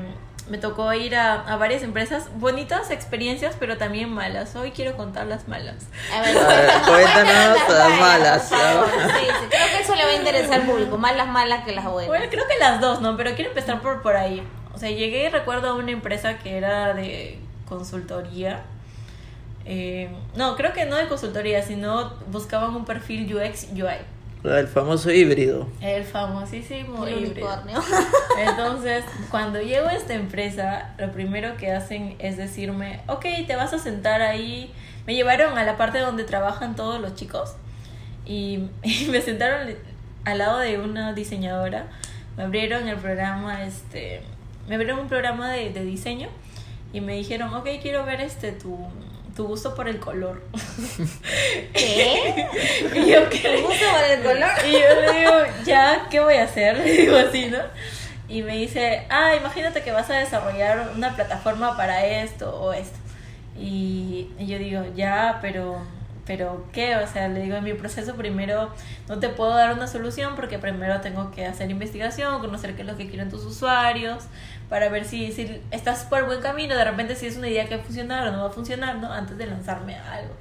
[0.49, 4.57] me tocó ir a, a varias empresas, bonitas experiencias, pero también malas.
[4.57, 5.87] Hoy quiero contar las malas.
[6.15, 8.49] A ver, A ver, cuéntanos las malas.
[8.49, 11.75] Sí, sí, creo que eso le va a interesar al público, más las malas que
[11.75, 12.09] las buenas.
[12.09, 13.17] Bueno, creo que las dos, ¿no?
[13.17, 14.43] Pero quiero empezar por, por ahí.
[14.75, 18.63] O sea, llegué y recuerdo a una empresa que era de consultoría.
[19.65, 23.99] Eh, no, creo que no de consultoría, sino buscaban un perfil UX UI.
[24.45, 25.67] El famoso híbrido.
[25.81, 27.49] El famosísimo El híbrido.
[27.49, 27.81] unicornio.
[28.39, 33.73] Entonces, cuando llego a esta empresa, lo primero que hacen es decirme, ok, te vas
[33.73, 34.73] a sentar ahí.
[35.07, 37.55] Me llevaron a la parte donde trabajan todos los chicos
[38.25, 39.75] y, y me sentaron
[40.25, 41.89] al lado de una diseñadora.
[42.37, 44.21] Me abrieron el programa, este,
[44.69, 46.29] me abrieron un programa de, de diseño
[46.93, 48.79] y me dijeron, ok, quiero ver este tu,
[49.39, 50.43] tu gusto por el color.
[51.73, 52.49] ¿Qué?
[52.93, 53.39] y yo, ¿qué?
[53.39, 54.51] ¿Te gusta por el color?
[54.67, 55.33] Y yo le digo,
[55.65, 56.77] ya, ¿qué voy a hacer?
[56.85, 57.59] Le digo así, ¿no?
[58.29, 62.99] Y me dice, ah, imagínate que vas a desarrollar una plataforma para esto o esto.
[63.57, 65.79] Y, y yo digo, ya, pero,
[66.27, 66.97] pero ¿qué?
[66.97, 68.71] O sea, le digo, en mi proceso primero
[69.09, 72.89] no te puedo dar una solución porque primero tengo que hacer investigación, conocer qué es
[72.89, 74.25] lo que quieren tus usuarios,
[74.69, 77.77] para ver si, si estás por buen camino, de repente si es una idea que
[77.77, 79.13] va a funcionar o no va a funcionar, ¿no?
[79.13, 80.35] Antes de lanzarme a algo.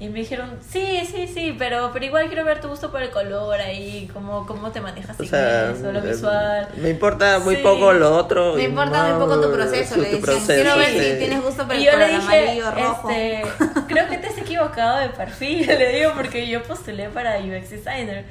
[0.00, 3.10] Y me dijeron, sí, sí, sí, pero, pero igual quiero ver tu gusto por el
[3.10, 6.68] color ahí, cómo, cómo te manejas O sea, eso, lo visual.
[6.78, 7.62] me importa muy Sí.
[7.62, 8.54] poco lo otro.
[8.56, 11.82] Me importa muy poco tu proceso, le proceso, Quiero ver si tienes gusto por el
[11.82, 13.10] Y yo le color dije, amarillo, rojo.
[13.10, 13.42] este,
[13.86, 18.24] creo que te has equivocado de perfil, le digo, porque yo postulé para UX Designer.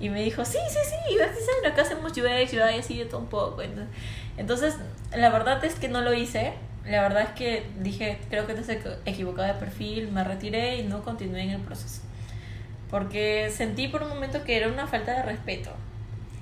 [0.00, 3.26] Y me dijo, sí, sí, sí, Designer, acá hacemos UX, UI, así de todo un
[3.28, 3.62] poco.
[3.62, 3.88] Entonces,
[4.36, 4.74] entonces,
[5.16, 6.52] la verdad es que no lo hice.
[6.84, 10.76] La verdad es que dije, creo que te has equ- equivocado de perfil, me retiré
[10.76, 12.02] y no continué en el proceso.
[12.90, 15.70] Porque sentí por un momento que era una falta de respeto.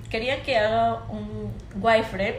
[0.09, 2.37] Quería que haga un wireframe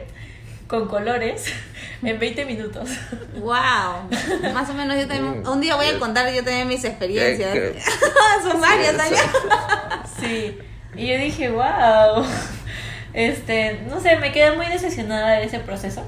[0.66, 1.46] con colores
[2.02, 2.90] en 20 minutos.
[3.36, 4.08] Wow,
[4.52, 5.48] más o menos yo también, Mm.
[5.48, 7.56] un día voy a contar yo también mis experiencias.
[8.42, 9.20] Son varias años.
[10.20, 10.58] Sí,
[10.96, 12.24] y yo dije, wow.
[13.14, 16.02] Este, no sé, me quedé muy decepcionada de ese proceso.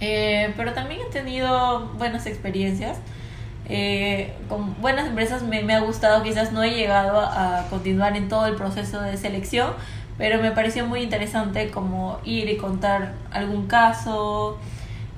[0.00, 2.98] Eh, pero también he tenido buenas experiencias.
[3.70, 8.16] Eh, con buenas empresas me, me ha gustado, quizás no he llegado a, a continuar
[8.16, 9.72] en todo el proceso de selección,
[10.16, 14.58] pero me pareció muy interesante como ir y contar algún caso,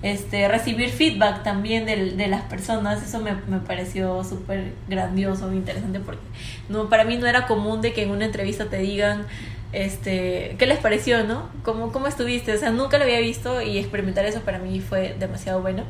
[0.02, 6.00] este, recibir feedback también del- de, las personas, eso me, me pareció súper grandioso, interesante,
[6.00, 6.22] porque
[6.68, 9.26] no, para mí no era común de que en una entrevista te digan,
[9.72, 11.48] este, ¿qué les pareció, no?
[11.62, 12.52] ¿Cómo, ¿Cómo estuviste?
[12.54, 15.84] O sea, nunca lo había visto y experimentar eso para mí fue demasiado bueno.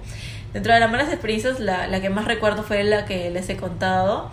[0.52, 3.56] Dentro de las malas experiencias, la, la que más recuerdo fue la que les he
[3.56, 4.30] contado.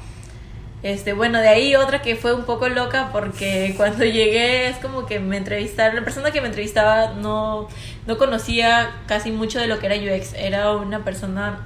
[0.83, 5.05] Este, bueno, de ahí otra que fue un poco loca porque cuando llegué es como
[5.05, 7.67] que me entrevistaron, la persona que me entrevistaba no,
[8.05, 11.65] no conocía casi mucho de lo que era UX, era una persona,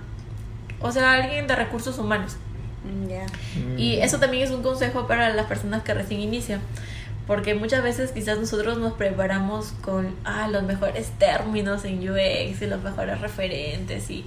[0.79, 2.37] o sea, alguien de recursos humanos.
[2.83, 3.77] Mm.
[3.77, 4.03] Y Mm.
[4.03, 6.61] eso también es un consejo para las personas que recién inician.
[7.27, 12.65] Porque muchas veces quizás nosotros nos preparamos con ah, los mejores términos en UX y
[12.65, 14.25] los mejores referentes y,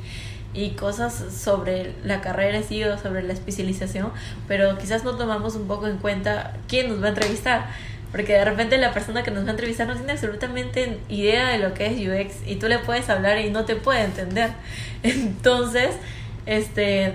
[0.55, 4.13] y cosas sobre la carrera sí o sobre la especialización,
[4.49, 7.67] pero quizás no tomamos un poco en cuenta quién nos va a entrevistar.
[8.13, 11.59] Porque de repente la persona que nos va a entrevistar no tiene absolutamente idea de
[11.59, 14.53] lo que es UX y tú le puedes hablar y no te puede entender.
[15.03, 15.97] Entonces,
[16.47, 17.15] este,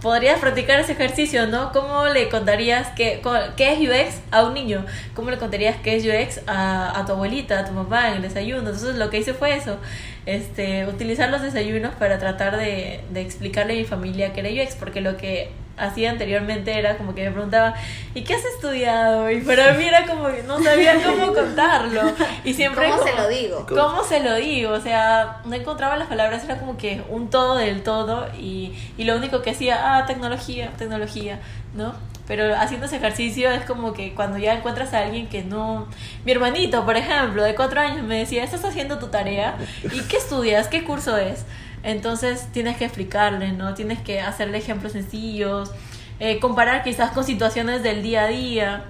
[0.00, 1.72] podrías practicar ese ejercicio, ¿no?
[1.72, 3.20] ¿Cómo le contarías qué,
[3.56, 4.84] qué es UX a un niño?
[5.14, 8.22] ¿Cómo le contarías qué es UX a, a tu abuelita, a tu mamá en el
[8.22, 8.60] desayuno?
[8.60, 9.78] Entonces lo que hice fue eso,
[10.26, 14.76] este, utilizar los desayunos para tratar de, de explicarle a mi familia qué era UX,
[14.76, 17.74] porque lo que hacía anteriormente era como que me preguntaba,
[18.14, 19.30] ¿y qué has estudiado?
[19.30, 22.02] Y para mí era como que no sabía cómo contarlo.
[22.44, 23.66] Y siempre ¿Cómo se lo digo?
[23.68, 24.72] ¿Cómo se lo digo?
[24.72, 29.04] O sea, no encontraba las palabras, era como que un todo del todo y, y
[29.04, 31.40] lo único que hacía, ah, tecnología, tecnología,
[31.74, 31.94] ¿no?
[32.28, 35.88] Pero haciendo ese ejercicio es como que cuando ya encuentras a alguien que no...
[36.26, 39.56] Mi hermanito, por ejemplo, de cuatro años me decía, ¿estás haciendo tu tarea?
[39.82, 40.68] ¿Y qué estudias?
[40.68, 41.46] ¿Qué curso es?
[41.88, 43.72] Entonces tienes que explicarle, ¿no?
[43.72, 45.70] Tienes que hacerle ejemplos sencillos,
[46.20, 48.84] eh, comparar quizás con situaciones del día a día.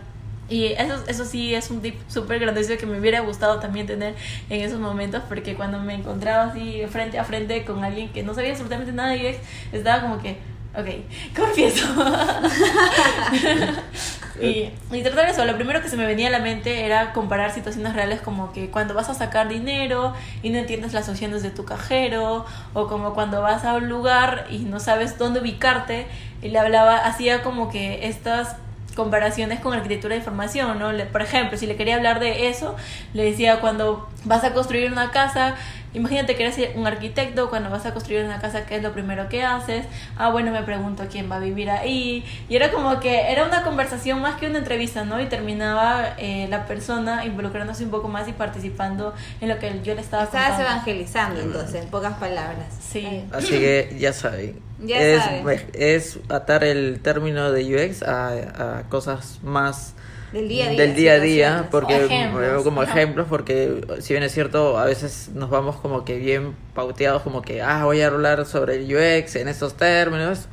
[0.48, 4.16] Y eso, eso sí es un tip súper grandioso que me hubiera gustado también tener
[4.50, 8.34] en esos momentos, porque cuando me encontraba así frente a frente con alguien que no
[8.34, 9.38] sabía absolutamente nada de UX,
[9.72, 10.38] estaba como que,
[10.74, 10.88] ok,
[11.36, 11.86] confieso.
[14.40, 17.52] y, y tratar eso, lo primero que se me venía a la mente era comparar
[17.52, 21.50] situaciones reales como que cuando vas a sacar dinero y no entiendes las opciones de
[21.50, 26.06] tu cajero, o como cuando vas a un lugar y no sabes dónde ubicarte,
[26.42, 28.56] y le hablaba, hacía como que estas
[28.94, 30.90] comparaciones con arquitectura de información, ¿no?
[31.12, 32.74] Por ejemplo, si le quería hablar de eso,
[33.14, 35.54] le decía cuando vas a construir una casa,
[35.94, 39.28] imagínate que eres un arquitecto, cuando vas a construir una casa, ¿qué es lo primero
[39.28, 39.86] que haces?
[40.16, 42.24] Ah, bueno, me pregunto quién va a vivir ahí.
[42.48, 45.20] Y era como que era una conversación más que una entrevista, ¿no?
[45.20, 49.94] Y terminaba eh, la persona involucrándose un poco más y participando en lo que yo
[49.94, 50.70] le estaba Estabas contando.
[50.72, 52.66] evangelizando, entonces, en pocas palabras.
[52.80, 53.24] Sí.
[53.32, 54.60] Así que ya saben.
[54.80, 55.66] Ya es, saben.
[55.74, 59.94] es atar el término de UX a, a cosas más
[60.32, 60.80] Del día a día.
[60.82, 65.30] del día a día, porque Ejemplos, como ejemplos, porque si bien es cierto, a veces
[65.34, 69.36] nos vamos como que bien pauteados, como que, ah, voy a hablar sobre el UX
[69.36, 70.46] en estos términos.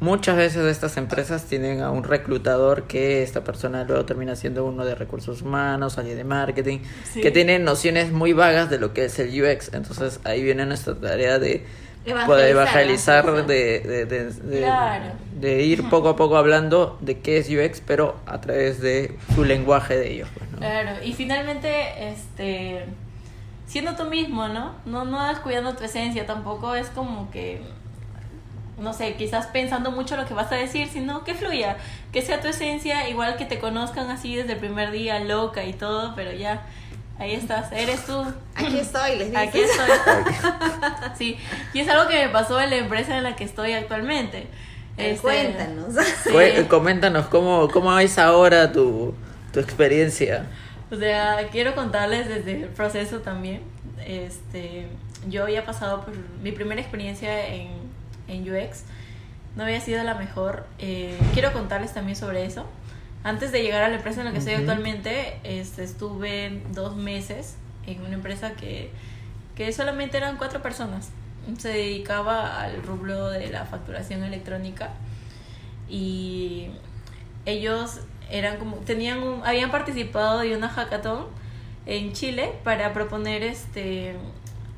[0.00, 4.84] Muchas veces estas empresas tienen a un reclutador que esta persona luego termina siendo uno
[4.86, 6.78] de recursos humanos, alguien de marketing,
[7.12, 7.20] Sí.
[7.20, 9.74] que tiene nociones muy vagas de lo que es el UX.
[9.74, 11.66] Entonces ahí viene nuestra tarea de
[12.04, 15.04] Evangelizar, evangelizar, de, de, de- de- Claro.
[15.38, 19.44] de ir poco a poco hablando de qué es UX, pero a través de su
[19.44, 20.28] lenguaje de ellos.
[20.36, 20.58] Pues, ¿no?
[20.58, 22.86] Claro, y finalmente, este,
[23.66, 24.72] siendo tú mismo, ¿no?
[24.86, 27.60] No, no descuidando tu esencia, tampoco es como que,
[28.78, 31.76] no sé, quizás pensando mucho lo que vas a decir, sino que fluya,
[32.12, 35.74] que sea tu esencia, igual que te conozcan así desde el primer día, loca y
[35.74, 36.62] todo, pero ya,
[37.20, 38.24] ahí estás, eres tú.
[38.56, 39.36] Aquí estoy, les dices.
[39.48, 39.88] Aquí estoy.
[41.16, 41.38] Sí,
[41.74, 44.38] y es algo que me pasó en la empresa en la que estoy actualmente.
[44.96, 45.94] Eh, Este, Cuéntanos.
[46.24, 46.64] sí.
[46.68, 49.14] Coméntanos cómo, cómo es ahora tu,
[49.52, 50.46] tu experiencia.
[50.90, 53.62] O sea, quiero contarles desde el proceso también.
[54.04, 54.88] Este,
[55.28, 57.68] yo había pasado por mi primera experiencia en,
[58.28, 58.82] en UX.
[59.56, 60.66] No había sido la mejor.
[60.78, 62.66] Eh, quiero contarles también sobre eso.
[63.22, 67.56] Antes de llegar a la empresa en la que estoy actualmente, este, estuve dos meses
[67.86, 68.90] en una empresa que,
[69.56, 71.10] que solamente eran cuatro personas.
[71.58, 74.90] Se dedicaba al rubro de la facturación electrónica
[75.88, 76.68] y
[77.46, 81.26] ellos eran como tenían un- habían participado de una hackathon
[81.86, 84.16] en Chile para proponer este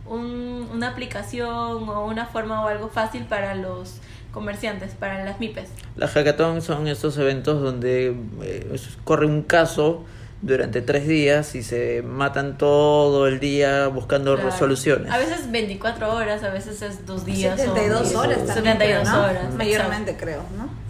[0.07, 4.01] un- una aplicación o una forma o algo fácil para los
[4.33, 5.69] comerciantes, para las MIPES.
[5.97, 10.05] Las hackathons son estos eventos donde eh, corre un caso
[10.41, 14.51] durante tres días y se matan todo el día buscando Claro.
[14.51, 15.13] resoluciones.
[15.13, 17.55] A veces 24 horas, a veces es dos días.
[17.61, 18.55] o- 72 horas también.
[18.79, 19.23] 72 creo, ¿no?
[19.23, 19.55] horas.
[19.55, 20.83] Mayormente creo, ¿no?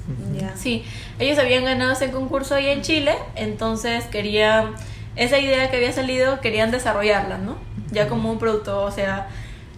[0.57, 0.85] Sí,
[1.19, 4.75] ellos habían ganado ese concurso ahí en Chile, entonces querían,
[5.17, 7.57] esa idea que había salido, querían desarrollarla, ¿no?
[7.93, 9.29] Ya como un producto, o sea,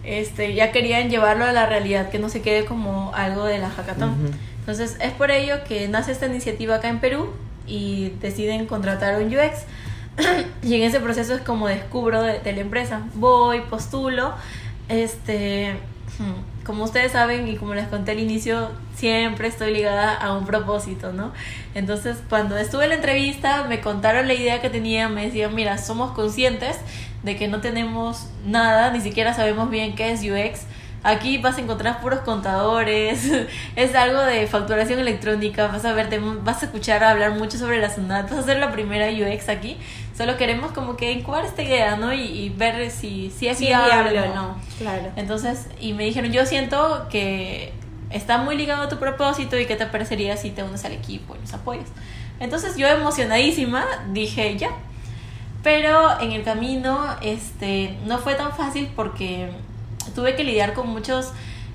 [0.05, 3.69] este, ya querían llevarlo a la realidad, que no se quede como algo de la
[3.69, 4.31] hackathon.
[4.59, 7.33] Entonces es por ello que nace esta iniciativa acá en Perú
[7.67, 9.65] y deciden contratar un UX.
[10.63, 13.01] y en ese proceso es como descubro de, de la empresa.
[13.15, 14.33] Voy, postulo,
[14.87, 15.73] este,
[16.19, 20.45] hmm, como ustedes saben y como les conté al inicio, siempre estoy ligada a un
[20.45, 21.31] propósito, ¿no?
[21.75, 25.77] Entonces, cuando estuve en la entrevista, me contaron la idea que tenían, me decían, mira,
[25.77, 26.77] somos conscientes
[27.23, 30.65] de que no tenemos nada, ni siquiera sabemos bien qué es UX,
[31.05, 33.29] Aquí vas a encontrar puros contadores,
[33.75, 36.09] es algo de facturación electrónica, vas a ver,
[36.41, 39.77] vas a escuchar hablar mucho sobre la SUNAT, vas a ser la primera UX aquí.
[40.17, 42.13] Solo queremos como que incubar esta idea, ¿no?
[42.13, 44.55] Y, ver si, si es viable o no.
[44.77, 45.11] Claro.
[45.15, 47.73] Entonces, y me dijeron, yo siento que
[48.09, 51.35] está muy ligado a tu propósito y qué te parecería si te unes al equipo
[51.35, 51.89] y nos apoyas.
[52.39, 54.69] Entonces yo emocionadísima dije ya.
[55.63, 59.49] Pero en el camino este, no fue tan fácil porque
[60.13, 61.31] tuve que lidiar con muchos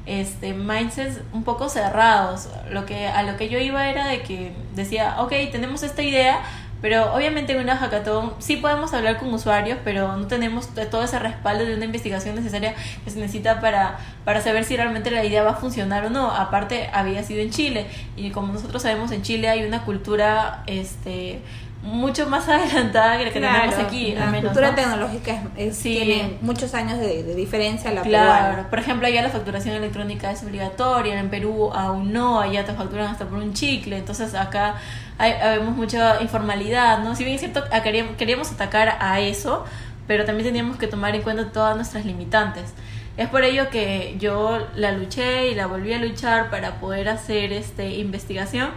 [0.07, 2.49] este, mindsets un poco cerrados.
[2.71, 6.41] Lo que, a lo que yo iba era de que decía, ok, tenemos esta idea,
[6.81, 11.19] pero obviamente en una hackathon sí podemos hablar con usuarios, pero no tenemos todo ese
[11.19, 12.75] respaldo de una investigación necesaria
[13.05, 16.31] que se necesita para, para saber si realmente la idea va a funcionar o no.
[16.31, 21.41] Aparte, había sido en Chile y como nosotros sabemos, en Chile hay una cultura este
[21.83, 24.13] mucho más adelantada que la que tenemos aquí.
[24.13, 28.69] La cultura tecnológica es, tiene muchos años de, diferencia a la claro.
[28.69, 33.09] Por ejemplo, allá la facturación electrónica es obligatoria, en Perú aún no, allá te facturan
[33.09, 34.75] hasta por un chicle, entonces acá
[35.19, 37.15] hay, vemos mucha informalidad, ¿no?
[37.15, 39.65] Si bien es cierto, queríamos, queríamos atacar a eso,
[40.07, 42.75] pero también teníamos que tomar en cuenta todas nuestras limitantes.
[43.17, 47.53] Es por ello que yo la luché y la volví a luchar para poder hacer
[47.53, 48.71] este investigación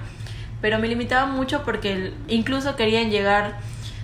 [0.64, 3.57] pero me limitaba mucho porque incluso querían llegar,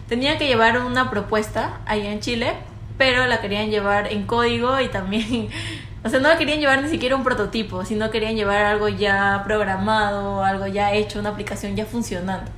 [0.09, 2.51] tenían que llevar una propuesta allá en Chile,
[2.97, 5.47] pero la querían llevar en código y también,
[6.03, 9.41] o sea, no la querían llevar ni siquiera un prototipo, sino querían llevar algo ya
[9.45, 12.51] programado, algo ya hecho, una aplicación ya funcionando.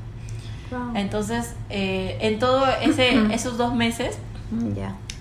[0.95, 4.18] Entonces, eh, en todo ese, esos dos meses,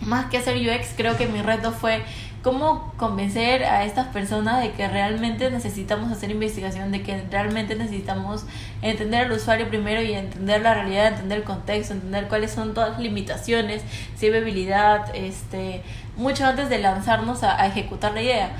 [0.00, 2.02] más que hacer UX, creo que mi reto fue
[2.42, 8.46] cómo convencer a estas personas de que realmente necesitamos hacer investigación, de que realmente necesitamos
[8.82, 12.90] entender al usuario primero y entender la realidad, entender el contexto, entender cuáles son todas
[12.90, 13.82] las limitaciones,
[14.16, 15.82] si hay habilidad, este,
[16.16, 18.50] mucho antes de lanzarnos a, a ejecutar la idea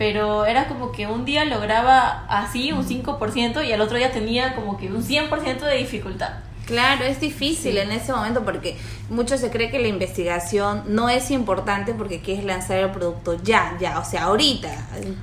[0.00, 4.54] pero era como que un día lograba así un 5% y al otro día tenía
[4.54, 6.30] como que un 100% de dificultad.
[6.70, 8.76] Claro, es difícil en ese momento porque
[9.08, 13.76] mucho se cree que la investigación no es importante porque quieres lanzar el producto ya,
[13.80, 14.68] ya, o sea, ahorita.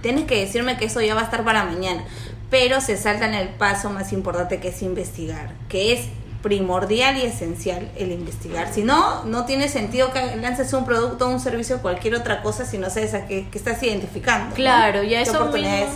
[0.01, 2.03] Tienes que decirme que eso ya va a estar para mañana,
[2.49, 6.09] pero se salta en el paso más importante que es investigar, que es
[6.41, 8.73] primordial y esencial el investigar.
[8.73, 12.77] Si no, no tiene sentido que lances un producto, un servicio, cualquier otra cosa si
[12.77, 14.53] no sabes a qué, estás identificando.
[14.53, 15.87] Claro, ya eso mismo,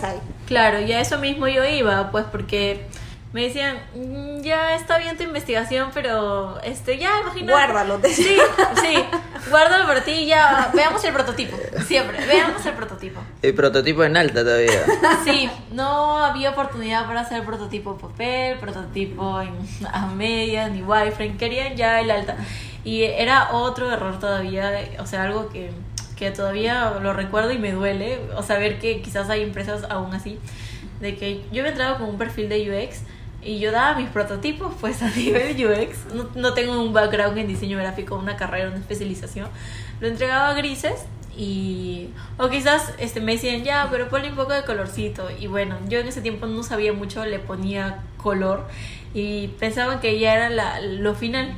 [0.46, 2.86] Claro, ya eso mismo yo iba, pues porque
[3.32, 7.52] me decían, mm, ya está bien tu investigación, pero este, ya imagínate.
[7.52, 8.00] Guárdalo.
[8.02, 8.36] Sí,
[8.82, 9.04] sí,
[9.48, 11.56] guárdalo por ti y ya veamos el prototipo.
[11.86, 13.20] Siempre, veamos el prototipo.
[13.40, 14.84] El prototipo en alta todavía.
[15.24, 19.54] Sí, no había oportunidad para hacer prototipo en papel, prototipo en
[19.90, 22.36] a media, ni wireframe, querían ya el alta.
[22.84, 25.70] Y era otro error todavía, o sea, algo que,
[26.16, 30.38] que todavía lo recuerdo y me duele, o saber que quizás hay empresas aún así,
[31.00, 33.02] de que yo me entraba con un perfil de UX
[33.44, 36.14] y yo daba mis prototipos pues a nivel UX.
[36.14, 39.48] No, no tengo un background en diseño gráfico, una carrera, una especialización.
[40.00, 44.52] Lo entregaba a grises y o quizás este me decían ya pero ponle un poco
[44.52, 48.68] de colorcito y bueno yo en ese tiempo no sabía mucho le ponía color
[49.14, 51.54] y pensaban que ya era la, lo final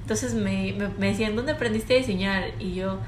[0.00, 2.98] entonces me, me, me decían dónde aprendiste a diseñar y yo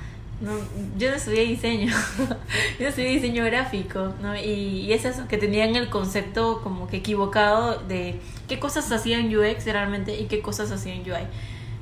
[0.41, 0.53] no,
[0.99, 1.95] yo no estudié diseño,
[2.80, 4.37] yo estudié diseño gráfico, ¿no?
[4.37, 9.35] Y, y, es eso, que tenían el concepto como que equivocado de qué cosas hacían
[9.35, 11.26] UX realmente y qué cosas hacían UI.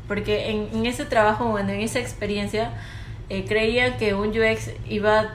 [0.06, 2.72] Porque en, en ese trabajo, bueno, en esa experiencia,
[3.30, 5.32] eh, creían que un UX iba,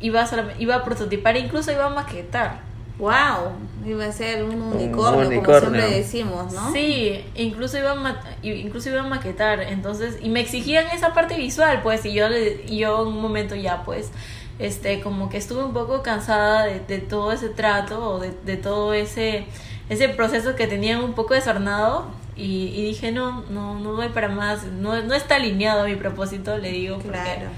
[0.00, 2.65] iba, iba a prototipar, incluso iba a maquetar
[2.98, 3.52] wow,
[3.84, 6.72] iba a ser un unicornio, como siempre decimos, ¿no?
[6.72, 11.80] Sí, incluso iba a incluso iba a maquetar, entonces y me exigían esa parte visual,
[11.82, 12.26] pues y yo
[12.68, 14.10] yo un momento ya pues
[14.58, 18.56] este como que estuve un poco cansada de, de todo ese trato o de, de,
[18.56, 19.44] todo ese
[19.90, 24.28] ese proceso que tenían un poco desornado y, y dije no no no voy para
[24.28, 27.50] más no, no está alineado a mi propósito le digo claro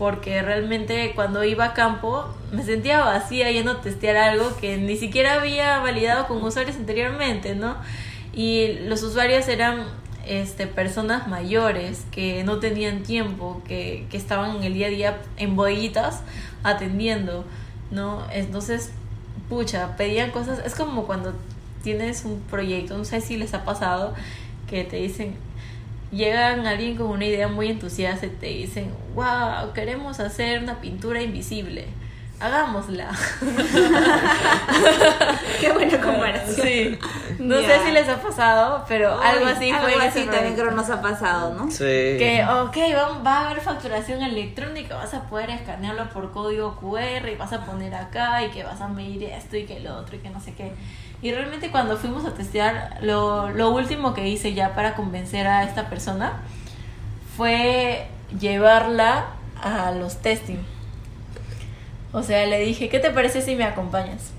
[0.00, 4.96] porque realmente cuando iba a campo me sentía vacía yendo a testear algo que ni
[4.96, 7.76] siquiera había validado con usuarios anteriormente, ¿no?
[8.32, 9.84] Y los usuarios eran
[10.26, 15.22] este, personas mayores que no tenían tiempo, que, que estaban en el día a día
[15.36, 16.22] en bodeguitas
[16.62, 17.44] atendiendo,
[17.90, 18.26] ¿no?
[18.32, 18.92] Entonces,
[19.50, 21.34] pucha, pedían cosas, es como cuando
[21.82, 24.14] tienes un proyecto, no sé si les ha pasado,
[24.66, 25.34] que te dicen,
[26.10, 31.22] llegan alguien con una idea muy entusiasta y te dicen, wow, queremos hacer una pintura
[31.22, 31.86] invisible.
[32.40, 33.10] hagámosla.
[35.60, 36.66] Qué buena comparación.
[36.66, 36.98] Sí.
[37.38, 40.88] No sé si les ha pasado, pero algo así algo fue así también creo nos
[40.90, 41.70] ha pasado, ¿no?
[41.70, 41.84] Sí.
[41.84, 47.28] Que, ok, va, va a haber facturación electrónica, vas a poder escanearlo por código QR
[47.28, 50.16] y vas a poner acá y que vas a medir esto y que lo otro
[50.16, 50.72] y que no sé qué.
[51.22, 55.64] Y realmente cuando fuimos a testear, lo, lo último que hice ya para convencer a
[55.64, 56.32] esta persona
[57.36, 58.06] fue
[58.38, 59.26] llevarla
[59.62, 60.58] a los testing.
[62.12, 64.30] O sea, le dije, ¿qué te parece si me acompañas?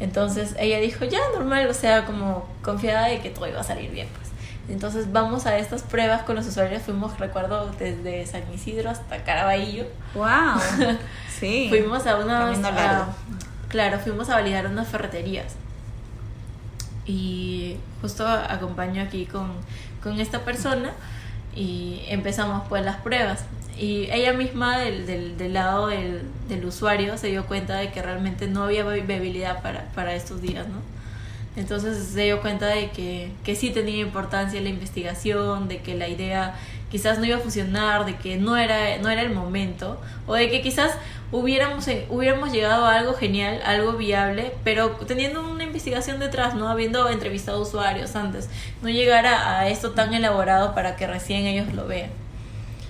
[0.00, 3.90] Entonces ella dijo, ya, normal, o sea, como confiada de que todo iba a salir
[3.90, 4.26] bien, pues.
[4.68, 9.84] Entonces vamos a estas pruebas con los usuarios, fuimos, recuerdo, desde San Isidro hasta Caraballo.
[10.14, 10.60] Wow.
[11.38, 11.66] Sí.
[11.68, 12.44] Fuimos a unas...
[12.58, 13.02] Camino largo.
[13.02, 15.54] a- claro, fuimos a validar unas ferreterías.
[17.06, 19.52] Y justo acompaño aquí con,
[20.02, 20.92] con esta persona
[21.54, 23.44] y empezamos pues las pruebas.
[23.78, 28.46] Y ella misma del, del, lado del, del usuario se dio cuenta de que realmente
[28.48, 30.96] no había viabilidad para, para estos días, ¿no?
[31.56, 36.06] Entonces se dio cuenta de que, que sí tenía importancia la investigación, de que la
[36.06, 36.54] idea
[36.90, 40.50] quizás no iba a funcionar, de que no era, no era el momento, o de
[40.50, 40.92] que quizás
[41.32, 46.68] hubiéramos, hubiéramos llegado a algo genial, algo viable, pero teniendo una investigación detrás, ¿no?
[46.68, 48.48] Habiendo entrevistado usuarios antes,
[48.82, 52.10] no llegar a, a esto tan elaborado para que recién ellos lo vean.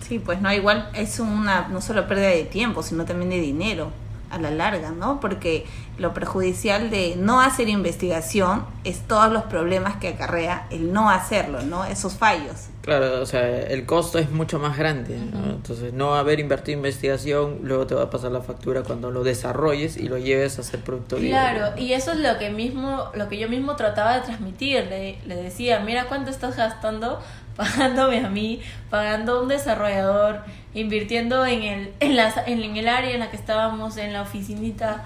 [0.07, 3.91] Sí, pues no, igual es una no solo pérdida de tiempo, sino también de dinero
[4.31, 5.21] a la larga, ¿no?
[5.21, 5.67] Porque
[5.99, 11.63] lo perjudicial de no hacer investigación es todos los problemas que acarrea el no hacerlo,
[11.63, 11.85] ¿no?
[11.85, 12.69] Esos fallos.
[12.83, 15.19] Claro, o sea, el costo es mucho más grande.
[15.19, 15.55] ¿no?
[15.55, 19.25] Entonces, no haber invertido en investigación, luego te va a pasar la factura cuando lo
[19.25, 21.31] desarrolles y lo lleves a ser producto libre.
[21.31, 24.87] Claro, y eso es lo que mismo, lo que yo mismo trataba de transmitir.
[24.87, 27.19] Le, le decía, mira cuánto estás gastando
[27.57, 30.41] pagándome a mí, pagando a un desarrollador,
[30.75, 35.05] invirtiendo en el, en, las, en, el área en la que estábamos, en la oficinita,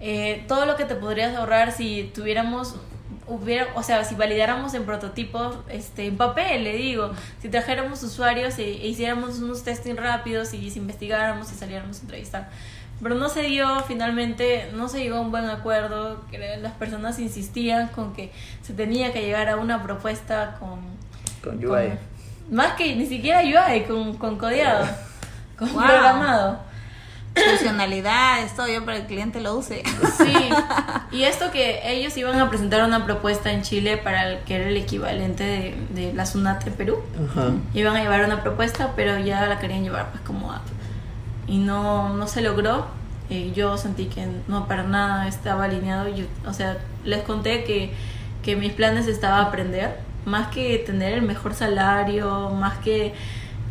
[0.00, 2.76] eh, todo lo que te podrías ahorrar si tuviéramos
[3.28, 8.58] hubiera, o sea, si validáramos en prototipos, este, en papel, le digo, si trajéramos usuarios
[8.58, 12.50] e, e hiciéramos unos testing rápidos y si investigáramos y saliéramos a entrevistar.
[13.00, 16.24] Pero no se dio, finalmente, no se llegó a un buen acuerdo,
[16.60, 18.32] las personas insistían con que
[18.62, 20.97] se tenía que llegar a una propuesta con...
[21.50, 21.92] Con con- UI.
[22.50, 24.86] más que ni siquiera UI, con, con codeado,
[25.58, 25.82] con Wow.
[25.82, 26.68] programado.
[27.34, 29.82] Funcionalidades, todo yo para que el cliente lo use.
[30.16, 30.32] Sí,
[31.12, 34.68] y esto que ellos iban a presentar una propuesta en Chile para el que era
[34.68, 36.98] el equivalente de, de la SUNAT en Perú.
[37.30, 37.50] Ajá.
[37.74, 40.66] Iban a llevar una propuesta, pero ya la querían llevar pues como app.
[41.46, 42.86] Y no, no se logró.
[43.30, 46.08] Eh, yo sentí que no para nada estaba alineado.
[46.08, 47.92] Yo, o sea, les conté que,
[48.42, 53.14] que mis planes estaba aprender, más que tener el mejor salario, más que,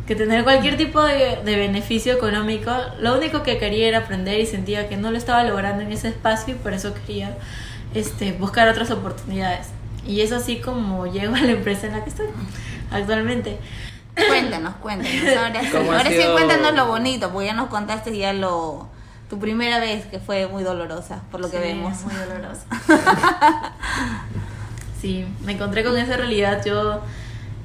[0.06, 2.70] que tener cualquier tipo de, de beneficio económico.
[3.00, 6.08] Lo único que quería era aprender y sentía que no lo estaba logrando en ese
[6.08, 7.36] espacio y por eso quería
[7.94, 9.68] este, buscar otras oportunidades.
[10.06, 12.26] Y es así como llego a la empresa en la que estoy
[12.90, 13.58] actualmente.
[14.14, 15.36] Cuéntanos, cuéntanos.
[15.36, 18.88] Ahora sí, ¿Cómo ha ahora sí cuéntanos lo bonito, porque ya nos contaste ya lo
[19.28, 22.02] tu primera vez que fue muy dolorosa, por lo que vemos.
[22.02, 22.64] Muy dolorosa.
[25.00, 26.62] sí, me encontré con esa realidad.
[26.64, 27.00] Yo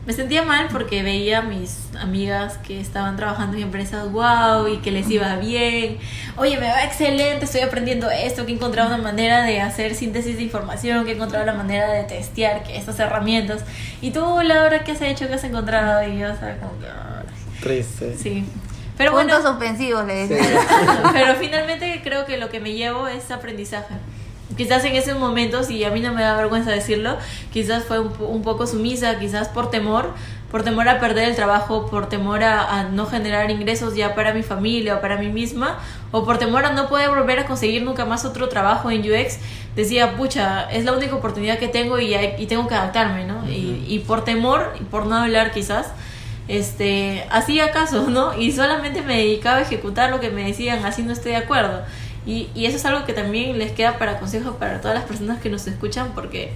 [0.05, 4.77] me sentía mal porque veía a mis amigas que estaban trabajando en empresas wow y
[4.77, 5.97] que les iba bien.
[6.35, 10.35] Oye, me va excelente, estoy aprendiendo esto, que he encontrado una manera de hacer síntesis
[10.35, 13.63] de información, que he encontrado la manera de testear que estas herramientas.
[14.01, 15.27] Y tú, Laura, ¿qué has hecho?
[15.27, 16.05] ¿Qué has encontrado?
[16.07, 16.87] Y yo, o sea, como que,
[17.61, 18.17] Triste.
[18.17, 18.43] Sí.
[18.97, 20.33] Pero bueno, ofensivos, le Sí.
[20.33, 20.59] decía.
[21.13, 23.95] pero finalmente creo que lo que me llevo es aprendizaje.
[24.57, 27.17] Quizás en esos momentos, y a mí no me da vergüenza decirlo,
[27.51, 30.11] quizás fue un, po- un poco sumisa, quizás por temor,
[30.51, 34.31] por temor a perder el trabajo, por temor a, a no generar ingresos ya para
[34.33, 35.79] mi familia o para mí misma,
[36.11, 39.39] o por temor a no poder volver a conseguir nunca más otro trabajo en UX,
[39.75, 43.49] decía, pucha, es la única oportunidad que tengo y, y tengo que adaptarme, ¿no?
[43.49, 45.87] y, y por temor, y por no hablar quizás,
[46.47, 48.37] este, hacía caso, ¿no?
[48.37, 51.81] Y solamente me dedicaba a ejecutar lo que me decían, así no estoy de acuerdo.
[52.25, 55.41] Y, y eso es algo que también les queda para consejo para todas las personas
[55.41, 56.51] que nos escuchan, porque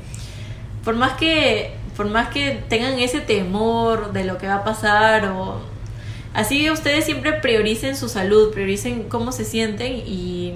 [0.84, 5.26] por más que, por más que tengan ese temor de lo que va a pasar,
[5.26, 5.60] o
[6.34, 10.54] así ustedes siempre prioricen su salud, prioricen cómo se sienten y,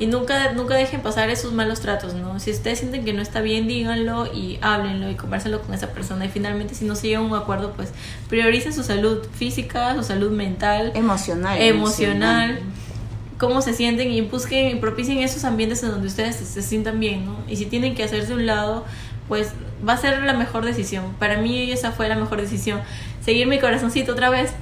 [0.00, 2.38] y nunca, nunca dejen pasar esos malos tratos, ¿no?
[2.40, 6.24] Si ustedes sienten que no está bien, díganlo y háblenlo y conversenlo con esa persona.
[6.26, 7.92] Y finalmente, si no se llega a un acuerdo, pues
[8.28, 11.62] prioricen su salud física, su salud mental, Emocional.
[11.62, 12.58] emocional,
[13.38, 17.00] cómo se sienten y busquen y propicien esos ambientes en donde ustedes se, se sientan
[17.00, 17.36] bien, ¿no?
[17.48, 18.84] Y si tienen que hacerse un lado,
[19.28, 19.52] pues
[19.86, 21.14] va a ser la mejor decisión.
[21.18, 22.80] Para mí esa fue la mejor decisión.
[23.20, 24.52] Seguir mi corazoncito otra vez,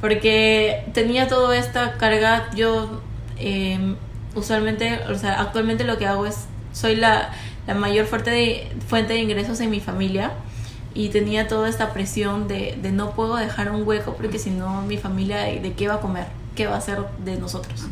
[0.00, 3.02] porque tenía toda esta carga, yo
[3.38, 3.94] eh,
[4.34, 7.32] usualmente, o sea, actualmente lo que hago es, soy la,
[7.66, 10.32] la mayor fuerte de, fuente de ingresos en mi familia
[10.94, 14.82] y tenía toda esta presión de, de no puedo dejar un hueco porque si no
[14.82, 16.26] mi familia de, de qué va a comer,
[16.56, 17.86] qué va a hacer de nosotros.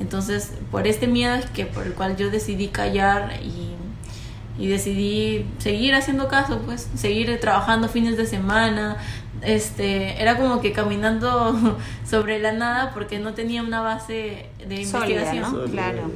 [0.00, 3.74] Entonces, por este miedo es que por el cual yo decidí callar y,
[4.58, 8.96] y decidí seguir haciendo caso, pues, seguir trabajando fines de semana.
[9.42, 11.78] Este, era como que caminando
[12.08, 15.64] sobre la nada porque no tenía una base de Sólida, investigación.
[15.64, 15.70] ¿no?
[15.70, 16.10] Claro.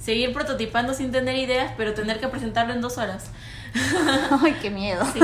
[0.00, 3.30] Seguir prototipando sin tener ideas, pero tener que presentarlo en dos horas.
[4.42, 5.04] Ay, qué miedo.
[5.12, 5.20] Sí.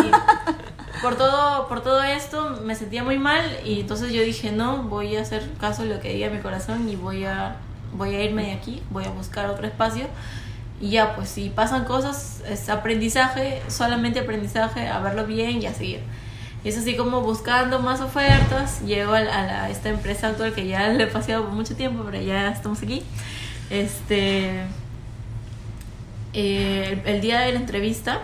[1.02, 5.16] Por todo, por todo esto me sentía muy mal y entonces yo dije, no, voy
[5.16, 7.56] a hacer caso de lo que diga mi corazón y voy a,
[7.94, 10.06] voy a irme de aquí, voy a buscar otro espacio.
[10.80, 15.74] Y ya, pues si pasan cosas, es aprendizaje, solamente aprendizaje, a verlo bien y a
[15.74, 16.00] seguir.
[16.64, 20.66] Y es así como buscando más ofertas, llego a, la- a esta empresa actual que
[20.66, 23.02] ya le he paseado por mucho tiempo, pero ya estamos aquí.
[23.70, 24.60] Este,
[26.32, 28.20] eh, el día de la entrevista,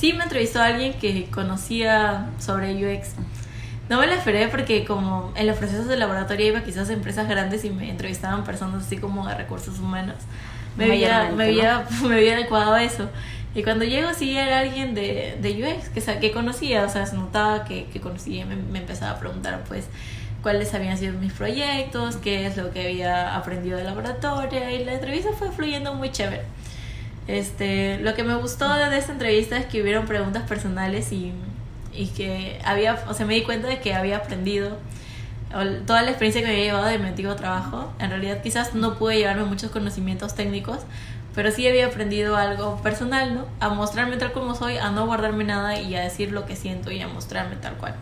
[0.00, 3.10] sí me entrevistó alguien que conocía sobre UX.
[3.90, 7.28] No me la esperé porque como en los procesos de laboratorio iba quizás a empresas
[7.28, 10.16] grandes y me entrevistaban personas así como de recursos humanos.
[10.78, 13.10] Me había, me había, me había adecuado a eso.
[13.54, 17.16] Y cuando llego sí era alguien de, de UX que, que conocía, o sea, se
[17.16, 19.86] notaba que, que conocía, me, me empezaba a preguntar pues
[20.40, 24.94] cuáles habían sido mis proyectos, qué es lo que había aprendido de laboratorio y la
[24.94, 26.44] entrevista fue fluyendo muy chévere.
[27.26, 31.32] Este, lo que me gustó de esta entrevista es que hubieron preguntas personales y,
[31.94, 34.76] y que había, o sea, me di cuenta de que había aprendido
[35.86, 37.92] toda la experiencia que me había llevado de mi antiguo trabajo.
[37.98, 40.78] En realidad quizás no pude llevarme muchos conocimientos técnicos,
[41.34, 43.46] pero sí había aprendido algo personal, ¿no?
[43.60, 46.90] A mostrarme tal como soy, a no guardarme nada y a decir lo que siento
[46.90, 47.94] y a mostrarme tal cual.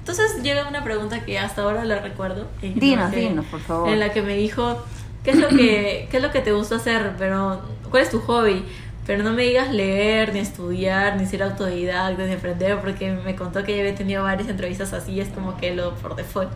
[0.00, 2.48] Entonces llega una pregunta que hasta ahora la recuerdo.
[2.62, 3.88] Dinos, dinos, por favor.
[3.88, 4.84] En la que me dijo,
[5.24, 7.12] ¿qué es lo que, qué es lo que te gusta hacer?
[7.18, 7.60] Pero,
[7.90, 8.64] ¿cuál es tu hobby?
[9.06, 13.64] Pero no me digas leer, ni estudiar, ni ser autodidacta, ni aprender, porque me contó
[13.64, 16.52] que ya había tenido varias entrevistas así, es como que lo por default.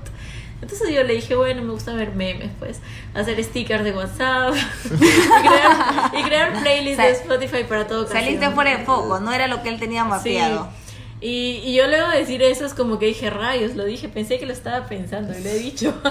[0.62, 2.80] Entonces yo le dije, bueno, me gusta ver memes, pues,
[3.12, 4.54] hacer stickers de WhatsApp
[4.84, 8.06] y, crear, y crear playlists de Spotify para todo.
[8.06, 10.64] Saliste fuera de foco, no era lo que él tenía mapeado.
[10.64, 10.83] Sí.
[11.26, 14.38] Y, y yo luego de decir eso es como que dije, rayos, lo dije, pensé
[14.38, 15.94] que lo estaba pensando y lo he dicho.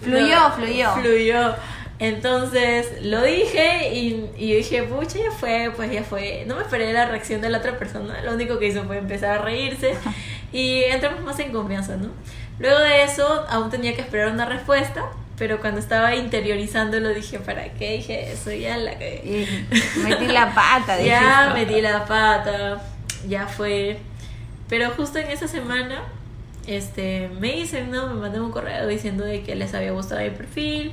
[0.00, 0.94] Fluyó, No, fluyó.
[0.94, 1.54] Fluyó.
[1.98, 6.44] Entonces lo dije y, y yo dije, pucha, ya fue, pues ya fue.
[6.46, 9.38] No me esperé la reacción de la otra persona, lo único que hizo fue empezar
[9.38, 9.94] a reírse
[10.52, 12.08] y entramos más en confianza, ¿no?
[12.58, 15.04] Luego de eso, aún tenía que esperar una respuesta,
[15.36, 18.50] pero cuando estaba interiorizando lo dije, ¿para qué dije eso?
[18.52, 19.46] Ya la que
[20.02, 21.72] metí la pata, ya dijiste.
[21.72, 22.80] metí la pata,
[23.28, 23.98] ya fue.
[24.68, 26.02] Pero justo en esa semana,
[26.66, 28.06] este, me dicen, ¿no?
[28.08, 30.92] Me mandaron un correo diciendo de que les había gustado mi perfil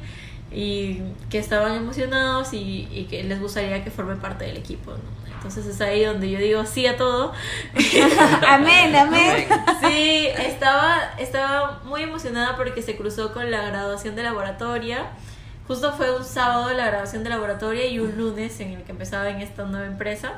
[0.52, 5.20] y que estaban emocionados y, y que les gustaría que forme parte del equipo, ¿no?
[5.40, 7.32] Entonces es ahí donde yo digo sí a todo.
[8.48, 9.48] amén, amén.
[9.82, 15.06] Sí, estaba, estaba muy emocionada porque se cruzó con la graduación de laboratoria.
[15.66, 19.30] Justo fue un sábado la graduación de laboratoria y un lunes en el que empezaba
[19.30, 20.34] en esta nueva empresa.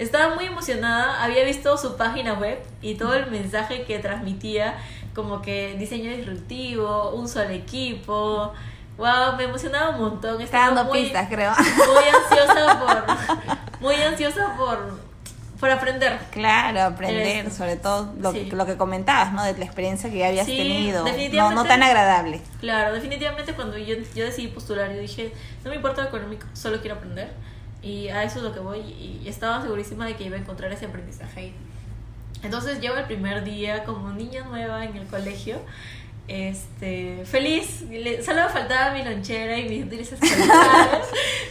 [0.00, 4.78] Estaba muy emocionada, había visto su página web y todo el mensaje que transmitía,
[5.14, 8.52] como que diseño disruptivo, uso al equipo.
[8.96, 10.40] Wow, me emocionaba un montón.
[10.40, 11.52] Está Estaba dando muy- pistas, creo.
[11.56, 12.80] Muy ansiosa
[13.78, 14.98] por, muy ansiosa por,
[15.60, 16.18] por aprender.
[16.30, 17.56] Claro, aprender, Eso.
[17.58, 18.50] sobre todo lo, Sí.
[18.52, 19.42] lo que comentabas, ¿no?
[19.44, 21.04] De la experiencia que ya habías Sí, tenido.
[21.34, 22.40] No, no tan agradable.
[22.60, 25.32] Claro, definitivamente cuando yo, yo decidí postular, yo dije,
[25.62, 27.30] no me importa lo económico, solo quiero aprender.
[27.82, 28.80] Y a eso es lo que voy.
[28.80, 31.54] Y estaba segurísima de que iba a encontrar ese aprendizaje ahí.
[32.42, 35.58] Entonces llego el primer día como niña nueva en el colegio.
[36.28, 37.84] Este, feliz,
[38.24, 41.06] solo me faltaba mi lonchera y mis escolares.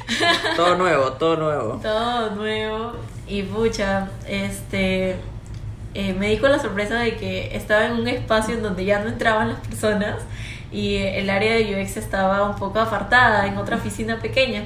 [0.55, 1.80] Todo nuevo, todo nuevo.
[1.82, 2.93] todo nuevo
[3.27, 5.17] y pucha, este
[5.93, 8.99] eh, me di con la sorpresa de que estaba en un espacio en donde ya
[8.99, 10.21] no entraban las personas
[10.71, 14.63] y el área de UX estaba un poco apartada en otra oficina pequeña.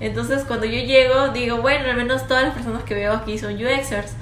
[0.00, 3.54] Entonces cuando yo llego digo, bueno, al menos todas las personas que veo aquí son
[3.54, 4.12] UXers,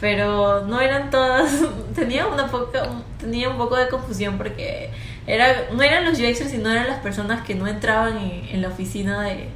[0.00, 1.50] pero no eran todas,
[1.94, 2.82] tenía una poca,
[3.18, 4.90] tenía un poco de confusión porque
[5.26, 8.68] era, no eran los UXers, sino eran las personas que no entraban en, en la
[8.68, 9.48] oficina de,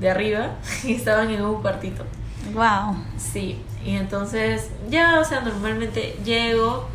[0.00, 0.52] de arriba
[0.84, 2.04] y estaban en un cuartito.
[2.54, 2.96] Wow.
[3.18, 6.88] Sí, y entonces ya, o sea, normalmente llego.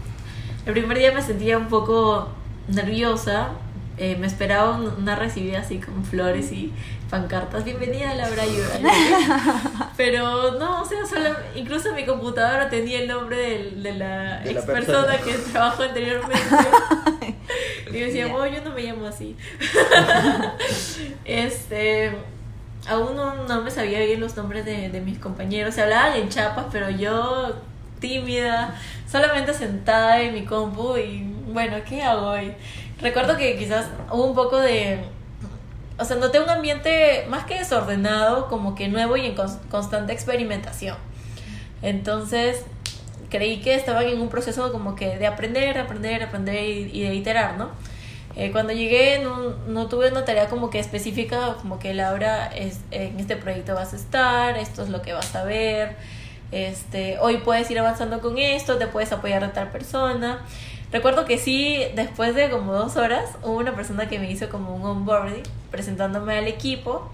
[0.66, 2.30] El primer día me sentía un poco
[2.68, 3.50] nerviosa.
[3.98, 6.74] eh, me esperaba un- una recibida así con flores y
[7.10, 7.64] pancartas.
[7.64, 9.92] Bienvenida a Laura Ayuda.
[9.98, 14.60] Pero no, o sea, solo, incluso mi computadora tenía el nombre de la De la
[14.60, 15.18] ex persona persona.
[15.20, 16.38] que trabajó anteriormente.
[17.92, 19.38] Y yo decía, oh, yo no me llamo así.
[21.26, 22.12] este,
[22.90, 25.76] aún no, me sabía bien los nombres de, de mis compañeros.
[25.76, 27.56] Se hablaban en chapas, pero yo
[28.00, 28.76] tímida,
[29.10, 32.54] solamente sentada en mi compu y bueno, ¿qué hago hoy?
[33.00, 35.00] Recuerdo que quizás hubo un poco de...
[35.98, 39.36] O sea, noté un ambiente más que desordenado, como que nuevo y en
[39.70, 40.98] constante experimentación.
[41.82, 42.66] Entonces,
[43.30, 47.58] creí que estaban en un proceso como que de aprender, aprender, aprender y, de iterar,
[47.58, 47.70] ¿no?
[48.36, 52.80] Eh, cuando llegué no, no, tuve una tarea como que específica, como que Laura, es,
[52.92, 55.96] en este proyecto vas a estar, esto es lo que vas a ver,
[56.52, 60.46] este, hoy puedes ir avanzando con esto, te puedes apoyar a tal persona.
[60.96, 64.74] Recuerdo que sí, después de como dos horas, hubo una persona que me hizo como
[64.74, 67.12] un onboarding presentándome al equipo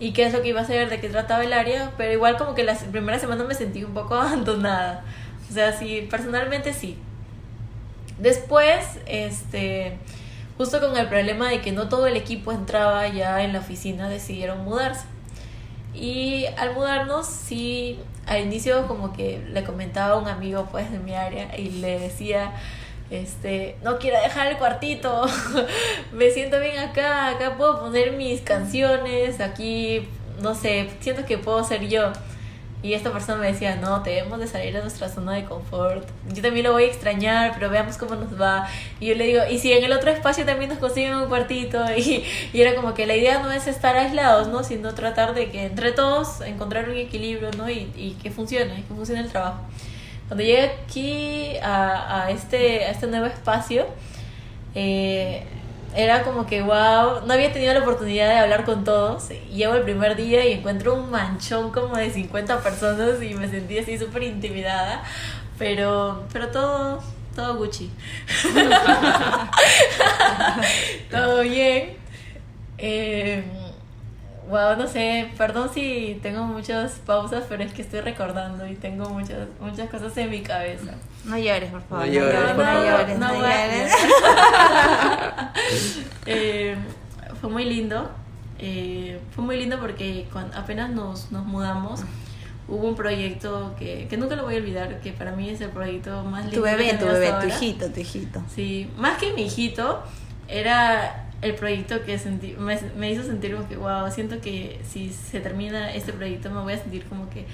[0.00, 2.36] y qué es lo que iba a hacer, de qué trataba el área, pero igual
[2.36, 5.04] como que la primera semana me sentí un poco abandonada.
[5.48, 6.98] O sea, sí, personalmente sí.
[8.18, 9.96] Después, este,
[10.58, 14.08] justo con el problema de que no todo el equipo entraba ya en la oficina,
[14.08, 15.06] decidieron mudarse.
[15.94, 20.98] Y al mudarnos, sí, al inicio como que le comentaba a un amigo pues de
[20.98, 22.50] mi área y le decía,
[23.22, 25.26] este, no quiero dejar el cuartito,
[26.12, 30.08] me siento bien acá, acá puedo poner mis canciones, aquí,
[30.40, 32.12] no sé, siento que puedo ser yo.
[32.84, 36.06] Y esta persona me decía, no, debemos de salir de nuestra zona de confort.
[36.34, 38.68] Yo también lo voy a extrañar, pero veamos cómo nos va.
[39.00, 41.82] Y yo le digo, y si en el otro espacio también nos consiguen un cuartito.
[41.96, 44.64] Y, y era como que la idea no es estar aislados, ¿no?
[44.64, 47.70] Sino tratar de que entre todos encontrar un equilibrio, ¿no?
[47.70, 49.60] Y, y que funcione, que funcione el trabajo.
[50.28, 53.86] Cuando llegué aquí a, a, este, a este nuevo espacio,
[54.74, 55.44] eh,
[55.94, 59.28] era como que, wow, no había tenido la oportunidad de hablar con todos.
[59.52, 63.78] Llego el primer día y encuentro un manchón como de 50 personas y me sentí
[63.78, 65.04] así súper intimidada.
[65.58, 67.00] Pero, pero todo,
[67.36, 67.90] todo Gucci.
[71.10, 71.96] todo bien.
[72.78, 73.44] Eh,
[74.48, 79.08] wow, no sé, perdón si tengo muchas pausas, pero es que estoy recordando y tengo
[79.08, 80.92] muchas muchas cosas en mi cabeza.
[81.24, 82.06] No llores, por favor.
[82.06, 82.84] No llores, no, por favor.
[82.84, 83.92] llores, no, llores.
[86.26, 86.76] eh,
[87.40, 88.10] fue muy lindo.
[88.58, 92.02] Eh, fue muy lindo porque cuando apenas nos, nos mudamos,
[92.68, 95.70] hubo un proyecto que, que nunca lo voy a olvidar, que para mí es el
[95.70, 96.58] proyecto más lindo.
[96.58, 98.42] Tu bebé, que tu bebé, tu hijito, tu hijito.
[98.54, 100.02] Sí, más que mi hijito,
[100.48, 105.10] era el proyecto que sentí, me, me, hizo sentir como que, wow, siento que si
[105.10, 107.44] se termina este proyecto me voy a sentir como que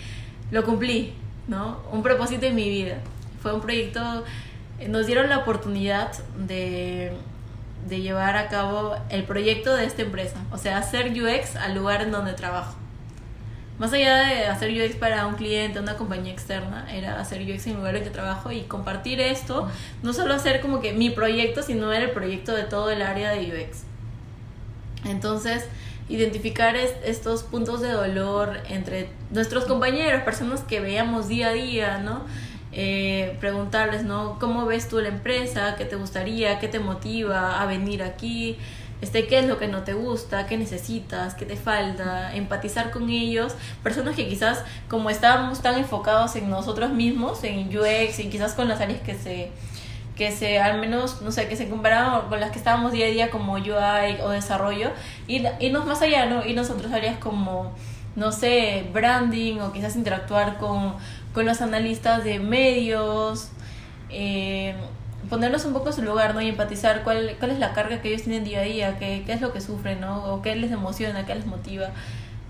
[0.53, 1.13] lo cumplí,
[1.49, 1.81] ¿no?
[1.91, 2.99] Un propósito en mi vida.
[3.43, 4.25] Fue un proyecto,
[4.89, 7.13] nos dieron la oportunidad de,
[7.89, 12.03] de llevar a cabo el proyecto de esta empresa, o sea, hacer UX al lugar
[12.03, 12.77] en donde trabajo.
[13.81, 17.73] Más allá de hacer UX para un cliente, una compañía externa, era hacer UX en
[17.73, 19.71] el lugar trabajo y compartir esto,
[20.03, 23.47] no solo hacer como que mi proyecto, sino el proyecto de todo el área de
[23.47, 23.85] UX.
[25.07, 25.65] Entonces,
[26.11, 32.27] identificar estos puntos de dolor entre nuestros compañeros, personas que veíamos día a día, ¿no?
[32.73, 34.39] Eh, preguntarles, ¿no?
[34.39, 35.77] ¿Cómo ves tú la empresa?
[35.77, 36.59] ¿Qué te gustaría?
[36.59, 38.59] ¿Qué te motiva a venir aquí?
[39.01, 43.09] Este, qué es lo que no te gusta, qué necesitas, qué te falta, empatizar con
[43.09, 48.55] ellos, personas que quizás como estábamos tan enfocados en nosotros mismos, en UX y quizás
[48.55, 49.51] con las áreas que se
[50.17, 53.09] que se al menos no sé que se comparaban con las que estábamos día a
[53.09, 54.91] día como UI o desarrollo
[55.27, 57.73] y irnos más allá no y nosotros áreas como
[58.17, 60.95] no sé branding o quizás interactuar con,
[61.33, 63.49] con los analistas de medios
[64.11, 64.75] eh,
[65.31, 66.43] ponerlos un poco en su lugar, ¿no?
[66.43, 69.33] Y empatizar cuál, cuál es la carga que ellos tienen día a día, qué, qué
[69.33, 70.25] es lo que sufren, ¿no?
[70.25, 71.91] O qué les emociona, qué les motiva.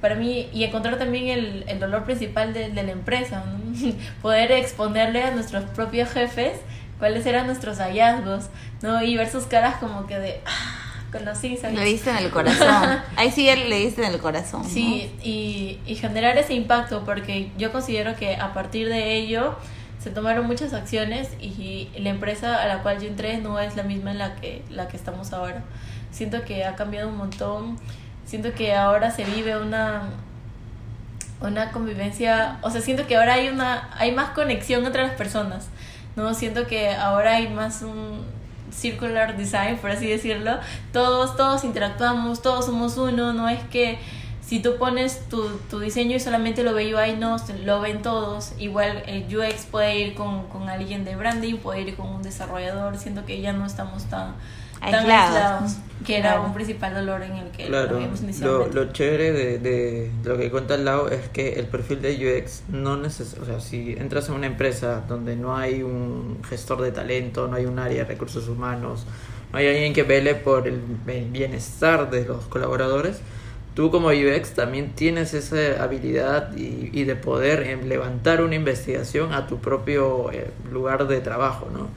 [0.00, 3.92] Para mí, y encontrar también el, el dolor principal de, de la empresa, ¿no?
[4.22, 6.54] Poder exponerle a nuestros propios jefes
[6.98, 8.46] cuáles eran nuestros hallazgos,
[8.82, 9.02] ¿no?
[9.02, 10.40] Y ver sus caras como que de...
[10.46, 11.76] Ah, con los insights.
[11.76, 13.00] Le diste en el corazón.
[13.16, 14.64] Ahí sí le diste en el corazón.
[14.64, 19.56] Sí, y, y generar ese impacto, porque yo considero que a partir de ello
[20.00, 23.82] se tomaron muchas acciones y la empresa a la cual yo entré no es la
[23.82, 25.62] misma en la que, la que estamos ahora.
[26.10, 27.78] Siento que ha cambiado un montón,
[28.24, 30.04] siento que ahora se vive una,
[31.42, 35.68] una convivencia, o sea, siento que ahora hay, una, hay más conexión entre las personas,
[36.16, 36.32] ¿no?
[36.32, 38.24] Siento que ahora hay más un
[38.72, 40.58] circular design, por así decirlo,
[40.92, 43.98] todos, todos interactuamos, todos somos uno, no es que
[44.50, 48.50] si tú pones tu, tu diseño y solamente lo ve UI, no, lo ven todos.
[48.58, 52.98] Igual el UX puede ir con, con alguien de branding, puede ir con un desarrollador,
[52.98, 54.34] siento que ya no estamos tan,
[54.80, 58.00] aislados, que era un principal dolor en el que claro,
[58.40, 62.42] lo, lo chévere de, de, lo que cuenta al lado es que el perfil de
[62.42, 66.82] UX no necesita, o sea, si entras en una empresa donde no hay un gestor
[66.82, 69.06] de talento, no hay un área de recursos humanos,
[69.52, 70.80] no hay alguien que vele por el
[71.30, 73.20] bienestar de los colaboradores,
[73.74, 79.46] tú como UX también tienes esa habilidad y, de poder em, levantar una investigación a
[79.46, 81.88] tu propio eh, lugar de trabajo, ¿no?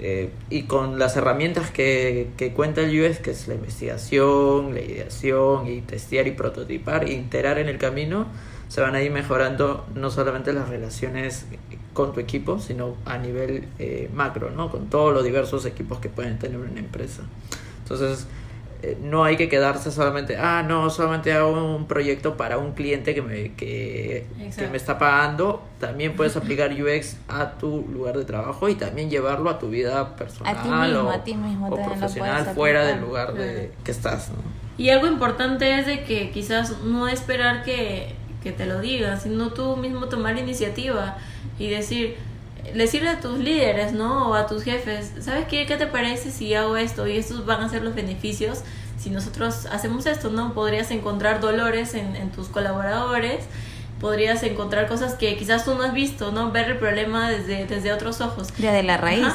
[0.00, 5.66] Eh, y con las herramientas que, cuenta el UX, que es la investigación, la ideación
[5.66, 8.26] y testear y prototipar e iterar en el camino,
[8.68, 11.46] se van a ir mejorando no solamente las relaciones
[11.94, 14.70] con tu equipo, sino a nivel eh, macro, ¿no?
[14.70, 17.22] Con todos los diversos equipos que pueden tener una empresa.
[17.82, 18.47] Entonces, eh,
[19.02, 23.22] no hay que quedarse solamente, ah, no, solamente hago un proyecto para un cliente que
[23.22, 24.26] me, que,
[24.70, 25.62] me está pagando.
[25.80, 30.14] También puedes aplicar UX a tu lugar de trabajo y también llevarlo a tu vida
[30.14, 34.30] personal o, profesional fuera del lugar de, que estás.
[34.76, 38.14] Y algo importante es de que quizás no esperar que,
[38.44, 41.16] que te lo digan, sino tú mismo tomar la iniciativa
[41.58, 42.16] y decir,
[42.74, 44.30] decirle a tus líderes, ¿no?
[44.30, 45.66] O a tus jefes, ¿sabes qué?
[45.66, 47.06] ¿Qué te parece si hago esto?
[47.06, 48.60] Y estos van a ser los beneficios.
[48.98, 50.54] Si nosotros hacemos esto, ¿no?
[50.54, 53.44] Podrías encontrar dolores en, en tus colaboradores,
[54.00, 56.50] podrías encontrar cosas que quizás tú no has visto, ¿no?
[56.52, 58.48] Ver el problema desde, desde otros ojos.
[58.58, 59.26] Ya de la raíz.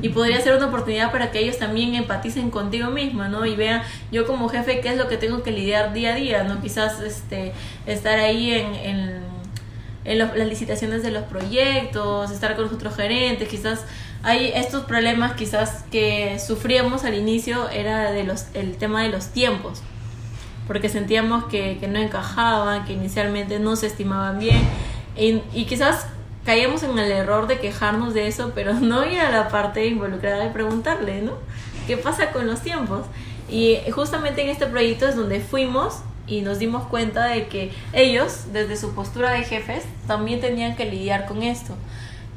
[0.00, 3.44] Y podría ser una oportunidad para que ellos también empaticen contigo misma, ¿no?
[3.46, 6.44] Y vean yo como jefe qué es lo que tengo que lidiar día a día,
[6.44, 6.60] ¿no?
[6.60, 7.52] Quizás este,
[7.86, 9.31] estar ahí en, en
[10.04, 13.84] en las licitaciones de los proyectos, estar con los otros gerentes, quizás
[14.22, 19.28] hay estos problemas quizás que sufríamos al inicio era de los el tema de los
[19.28, 19.82] tiempos
[20.66, 24.60] porque sentíamos que, que no encajaban, que inicialmente no se estimaban bien
[25.16, 26.06] y, y, quizás
[26.44, 30.42] caíamos en el error de quejarnos de eso, pero no ir a la parte involucrada
[30.42, 31.32] de preguntarle, ¿no?
[31.86, 33.02] ¿Qué pasa con los tiempos?
[33.50, 38.52] Y justamente en este proyecto es donde fuimos y nos dimos cuenta de que ellos,
[38.52, 41.74] desde su postura de jefes, también tenían que lidiar con esto.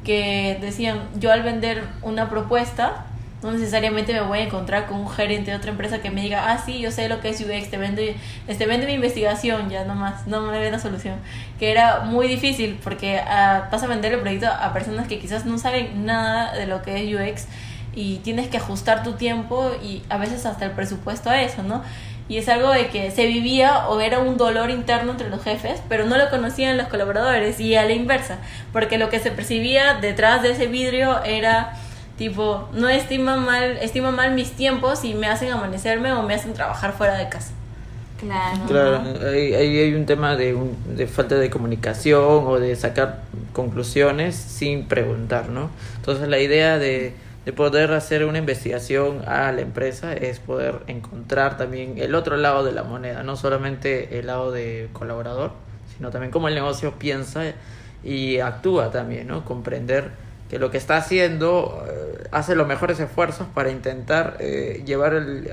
[0.04, 3.06] Que decían, yo al vender una propuesta,
[3.42, 6.50] no necesariamente me voy a encontrar con un gerente de otra empresa que me diga,
[6.50, 8.16] ah, sí, yo sé lo que es UX, te vende,
[8.48, 11.16] este, vende mi investigación, ya nomás, no me ve la solución.
[11.58, 15.44] Que era muy difícil porque uh, vas a vender el proyecto a personas que quizás
[15.44, 17.46] no saben nada de lo que es UX
[17.94, 21.82] y tienes que ajustar tu tiempo y a veces hasta el presupuesto a eso, ¿no?
[22.28, 25.80] Y es algo de que se vivía o era un dolor interno entre los jefes,
[25.88, 28.38] pero no lo conocían los colaboradores y a la inversa,
[28.72, 31.76] porque lo que se percibía detrás de ese vidrio era
[32.18, 36.54] tipo, no estima mal, estima mal mis tiempos y me hacen amanecerme o me hacen
[36.54, 37.52] trabajar fuera de casa.
[38.18, 38.60] Claro.
[38.66, 43.22] Claro, ahí, hay un tema de, un, de falta de comunicación o de sacar
[43.52, 45.70] conclusiones sin preguntar, ¿no?
[45.96, 47.14] Entonces la idea de
[47.46, 52.64] de poder hacer una investigación a la empresa es poder encontrar también el otro lado
[52.64, 55.52] de la moneda, no solamente el lado de colaborador,
[55.96, 57.44] sino también cómo el negocio piensa
[58.02, 59.44] y actúa también, ¿no?
[59.44, 60.10] Comprender
[60.50, 65.48] que lo que está haciendo eh, hace los mejores esfuerzos para intentar eh, llevar el,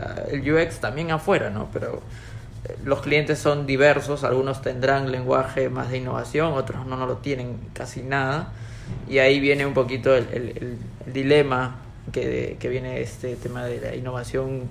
[0.51, 1.69] UX también afuera, ¿no?
[1.71, 2.01] Pero
[2.65, 7.17] eh, los clientes son diversos, algunos tendrán lenguaje más de innovación, otros no, no lo
[7.17, 8.51] tienen casi nada.
[9.07, 14.69] Y ahí viene un poquito el dilema que, que viene este tema de la innovación,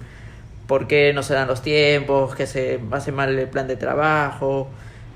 [0.67, 4.69] por qué no se dan los tiempos, que se hace mal el plan de trabajo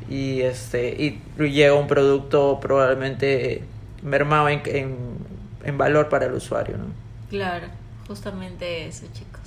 [0.09, 3.63] y este y llega un producto probablemente
[4.03, 4.97] mermado en, en,
[5.65, 6.87] en valor para el usuario, ¿no?
[7.29, 7.67] Claro,
[8.07, 9.41] justamente eso, chicos.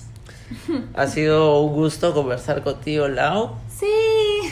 [0.95, 3.55] Ha sido un gusto conversar contigo, Lau.
[3.69, 3.85] Sí.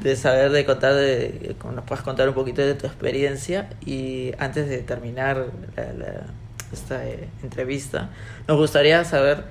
[0.00, 4.68] de saber, de contar, de, nos puedas contar un poquito de tu experiencia y antes
[4.68, 5.46] de terminar
[5.76, 6.26] la, la
[6.72, 8.10] esta eh, entrevista,
[8.48, 9.44] nos gustaría saber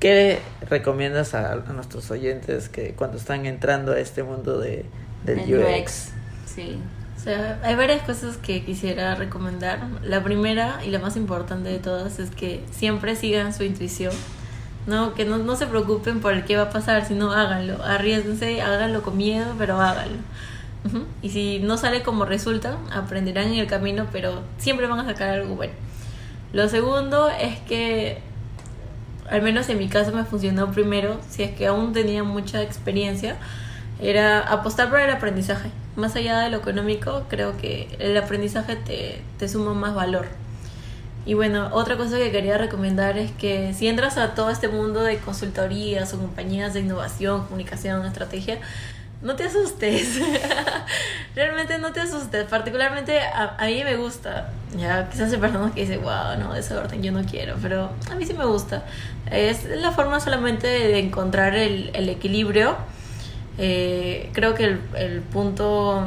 [0.00, 4.84] qué recomiendas a, nuestros oyentes que cuando están entrando a este mundo de,
[5.24, 6.10] del UX.
[6.44, 6.78] Sí.
[7.16, 9.78] O sea, hay varias cosas que quisiera recomendar.
[10.02, 14.12] La primera y la más importante de todas es que siempre sigan su intuición.
[14.88, 18.60] No, que no, no se preocupen por el qué va a pasar, sino háganlo, arriesguense,
[18.60, 20.18] háganlo con miedo, pero háganlo.
[21.22, 25.28] Y si no sale como resulta, aprenderán en el camino, pero siempre van a sacar
[25.28, 25.74] algo bueno.
[26.52, 28.18] Lo segundo es que,
[29.30, 33.36] al menos en mi caso me funcionó primero, si es que aún tenía mucha experiencia,
[34.00, 35.70] era apostar por el aprendizaje.
[35.96, 40.26] Más allá de lo económico, creo que el aprendizaje te, te suma más valor.
[41.24, 45.02] Y bueno, otra cosa que quería recomendar es que si entras a todo este mundo
[45.02, 48.58] de consultorías o compañías de innovación, comunicación, estrategia,
[49.22, 50.20] no te asustes.
[51.34, 52.44] Realmente no te asustes.
[52.44, 54.50] Particularmente a, a, mí me gusta.
[54.76, 57.56] Ya, quizás hay personas que dicen, wow, no, de ese orden yo no quiero.
[57.62, 58.84] Pero a mí sí me gusta.
[59.30, 62.76] Es la forma solamente de encontrar el, el equilibrio.
[63.58, 66.02] Eh, creo que el, el, punto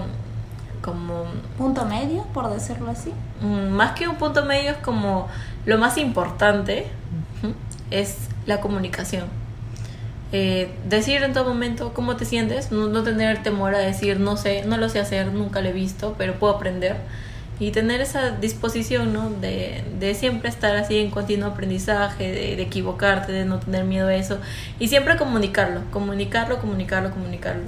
[0.82, 1.26] como...
[1.58, 3.12] Punto medio, por decirlo así.
[3.42, 5.28] Mm, más que un punto medio es como
[5.66, 6.88] lo más importante
[7.92, 9.26] es la comunicación.
[10.32, 14.38] Eh, decir en todo momento cómo te sientes, no, no tener temor a decir no
[14.38, 16.98] sé, no lo sé hacer, nunca lo he visto, pero puedo aprender.
[17.58, 19.30] Y tener esa disposición, ¿no?
[19.30, 24.08] De, de siempre estar así en continuo aprendizaje, de, de equivocarte, de no tener miedo
[24.10, 24.40] a eso.
[24.78, 27.64] Y siempre comunicarlo, comunicarlo, comunicarlo, comunicarlo.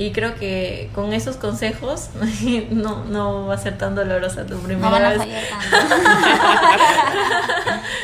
[0.00, 2.08] Y creo que con esos consejos
[2.70, 5.18] no, no va a ser tan dolorosa tu primera No van a vez.
[5.50, 5.94] tanto.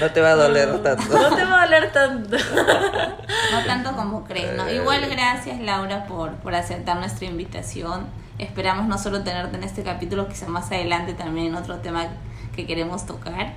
[0.02, 1.18] No te va a doler tanto.
[1.18, 2.36] No te va a doler tanto.
[3.50, 4.70] No tanto como crees, ¿no?
[4.70, 8.08] Igual gracias Laura por, por aceptar nuestra invitación.
[8.38, 12.08] Esperamos no solo tenerte en este capítulo, quizá más adelante también en otro tema
[12.54, 13.54] que queremos tocar.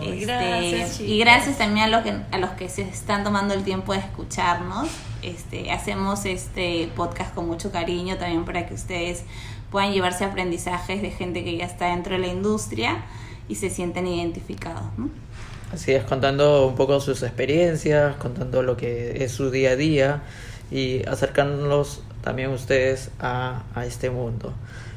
[0.00, 3.64] Este, gracias, y gracias también a, los que, a los que se están tomando el
[3.64, 4.88] tiempo de escucharnos.
[5.22, 9.24] Este, hacemos este podcast con mucho cariño también para que ustedes
[9.70, 13.04] puedan llevarse aprendizajes de gente que ya está dentro de la industria
[13.48, 14.84] y se sienten identificados.
[14.96, 15.10] ¿no?
[15.72, 20.22] Así es, contando un poco sus experiencias, contando lo que es su día a día
[20.70, 24.52] y acercándolos también ustedes a, a este mundo.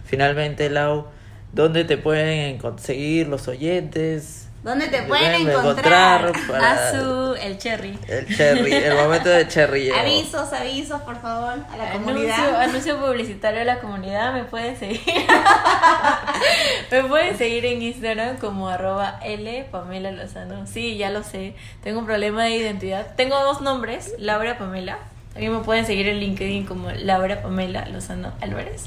[0.05, 1.05] Finalmente, Lau,
[1.51, 4.42] ¿dónde te pueden conseguir los oyentes?
[4.63, 6.31] ¿Dónde te ¿Dónde pueden encontrar?
[6.47, 7.99] para Azul, el cherry.
[8.07, 9.91] el cherry, el momento de cherry.
[9.91, 12.61] Avisos, avisos, por favor, a la Anuncio, comunidad.
[12.61, 15.01] anuncio publicitario de la comunidad, me pueden seguir.
[16.91, 20.65] me pueden seguir en Instagram como arroba L Pamela Lozano.
[20.65, 21.55] Sí, ya lo sé.
[21.83, 23.15] Tengo un problema de identidad.
[23.17, 24.97] Tengo dos nombres, Laura Pamela.
[25.33, 28.85] También me pueden seguir en LinkedIn como Laura Pamela Lozano Álvarez.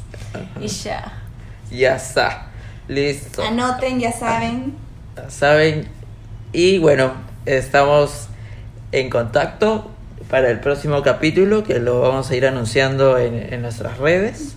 [0.61, 1.13] Y ya.
[1.71, 2.47] Ya está,
[2.89, 3.43] listo.
[3.43, 4.86] Anoten, ya saben.
[5.29, 5.89] Saben.
[6.53, 7.13] Y bueno,
[7.45, 8.29] estamos
[8.93, 9.91] en contacto
[10.31, 14.57] para el próximo capítulo que lo vamos a ir anunciando en, en nuestras redes.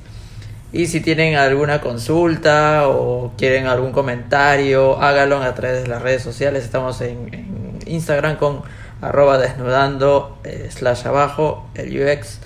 [0.71, 6.21] Y si tienen alguna consulta o quieren algún comentario, háganlo a través de las redes
[6.21, 6.63] sociales.
[6.63, 8.61] Estamos en, Instagram con
[9.01, 12.39] arroba desnudando eh, slash abajo el UX.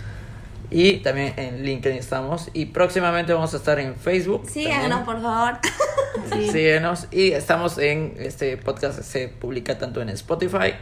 [0.74, 2.50] Y también en LinkedIn estamos.
[2.54, 4.50] Y próximamente vamos a estar en Facebook.
[4.50, 5.60] Síganos, por favor.
[6.32, 6.48] Sí.
[6.50, 10.74] Síguenos y estamos en este podcast se publica tanto en Spotify,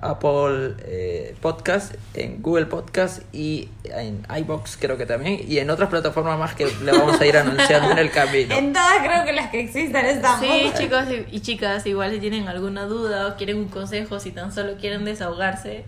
[0.00, 5.88] Apple eh, Podcast, en Google Podcast y en iBox creo que también y en otras
[5.90, 8.54] plataformas más que le vamos a ir anunciando en el camino.
[8.58, 10.40] En todas creo que las que existan estamos.
[10.44, 14.32] Sí, chicos y, y chicas, igual si tienen alguna duda o quieren un consejo, si
[14.32, 15.84] tan solo quieren desahogarse,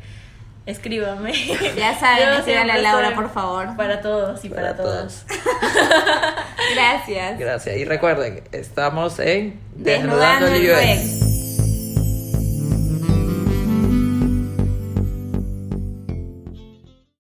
[0.67, 1.33] escríbame.
[1.77, 3.77] Ya saben, Yo escríbanle a Laura, por favor.
[3.77, 5.27] Para todos y para, Para todas.
[6.75, 7.39] Gracias.
[7.39, 11.23] Gracias y recuerden, estamos en Desnudando el UX.
[11.23, 11.42] UX.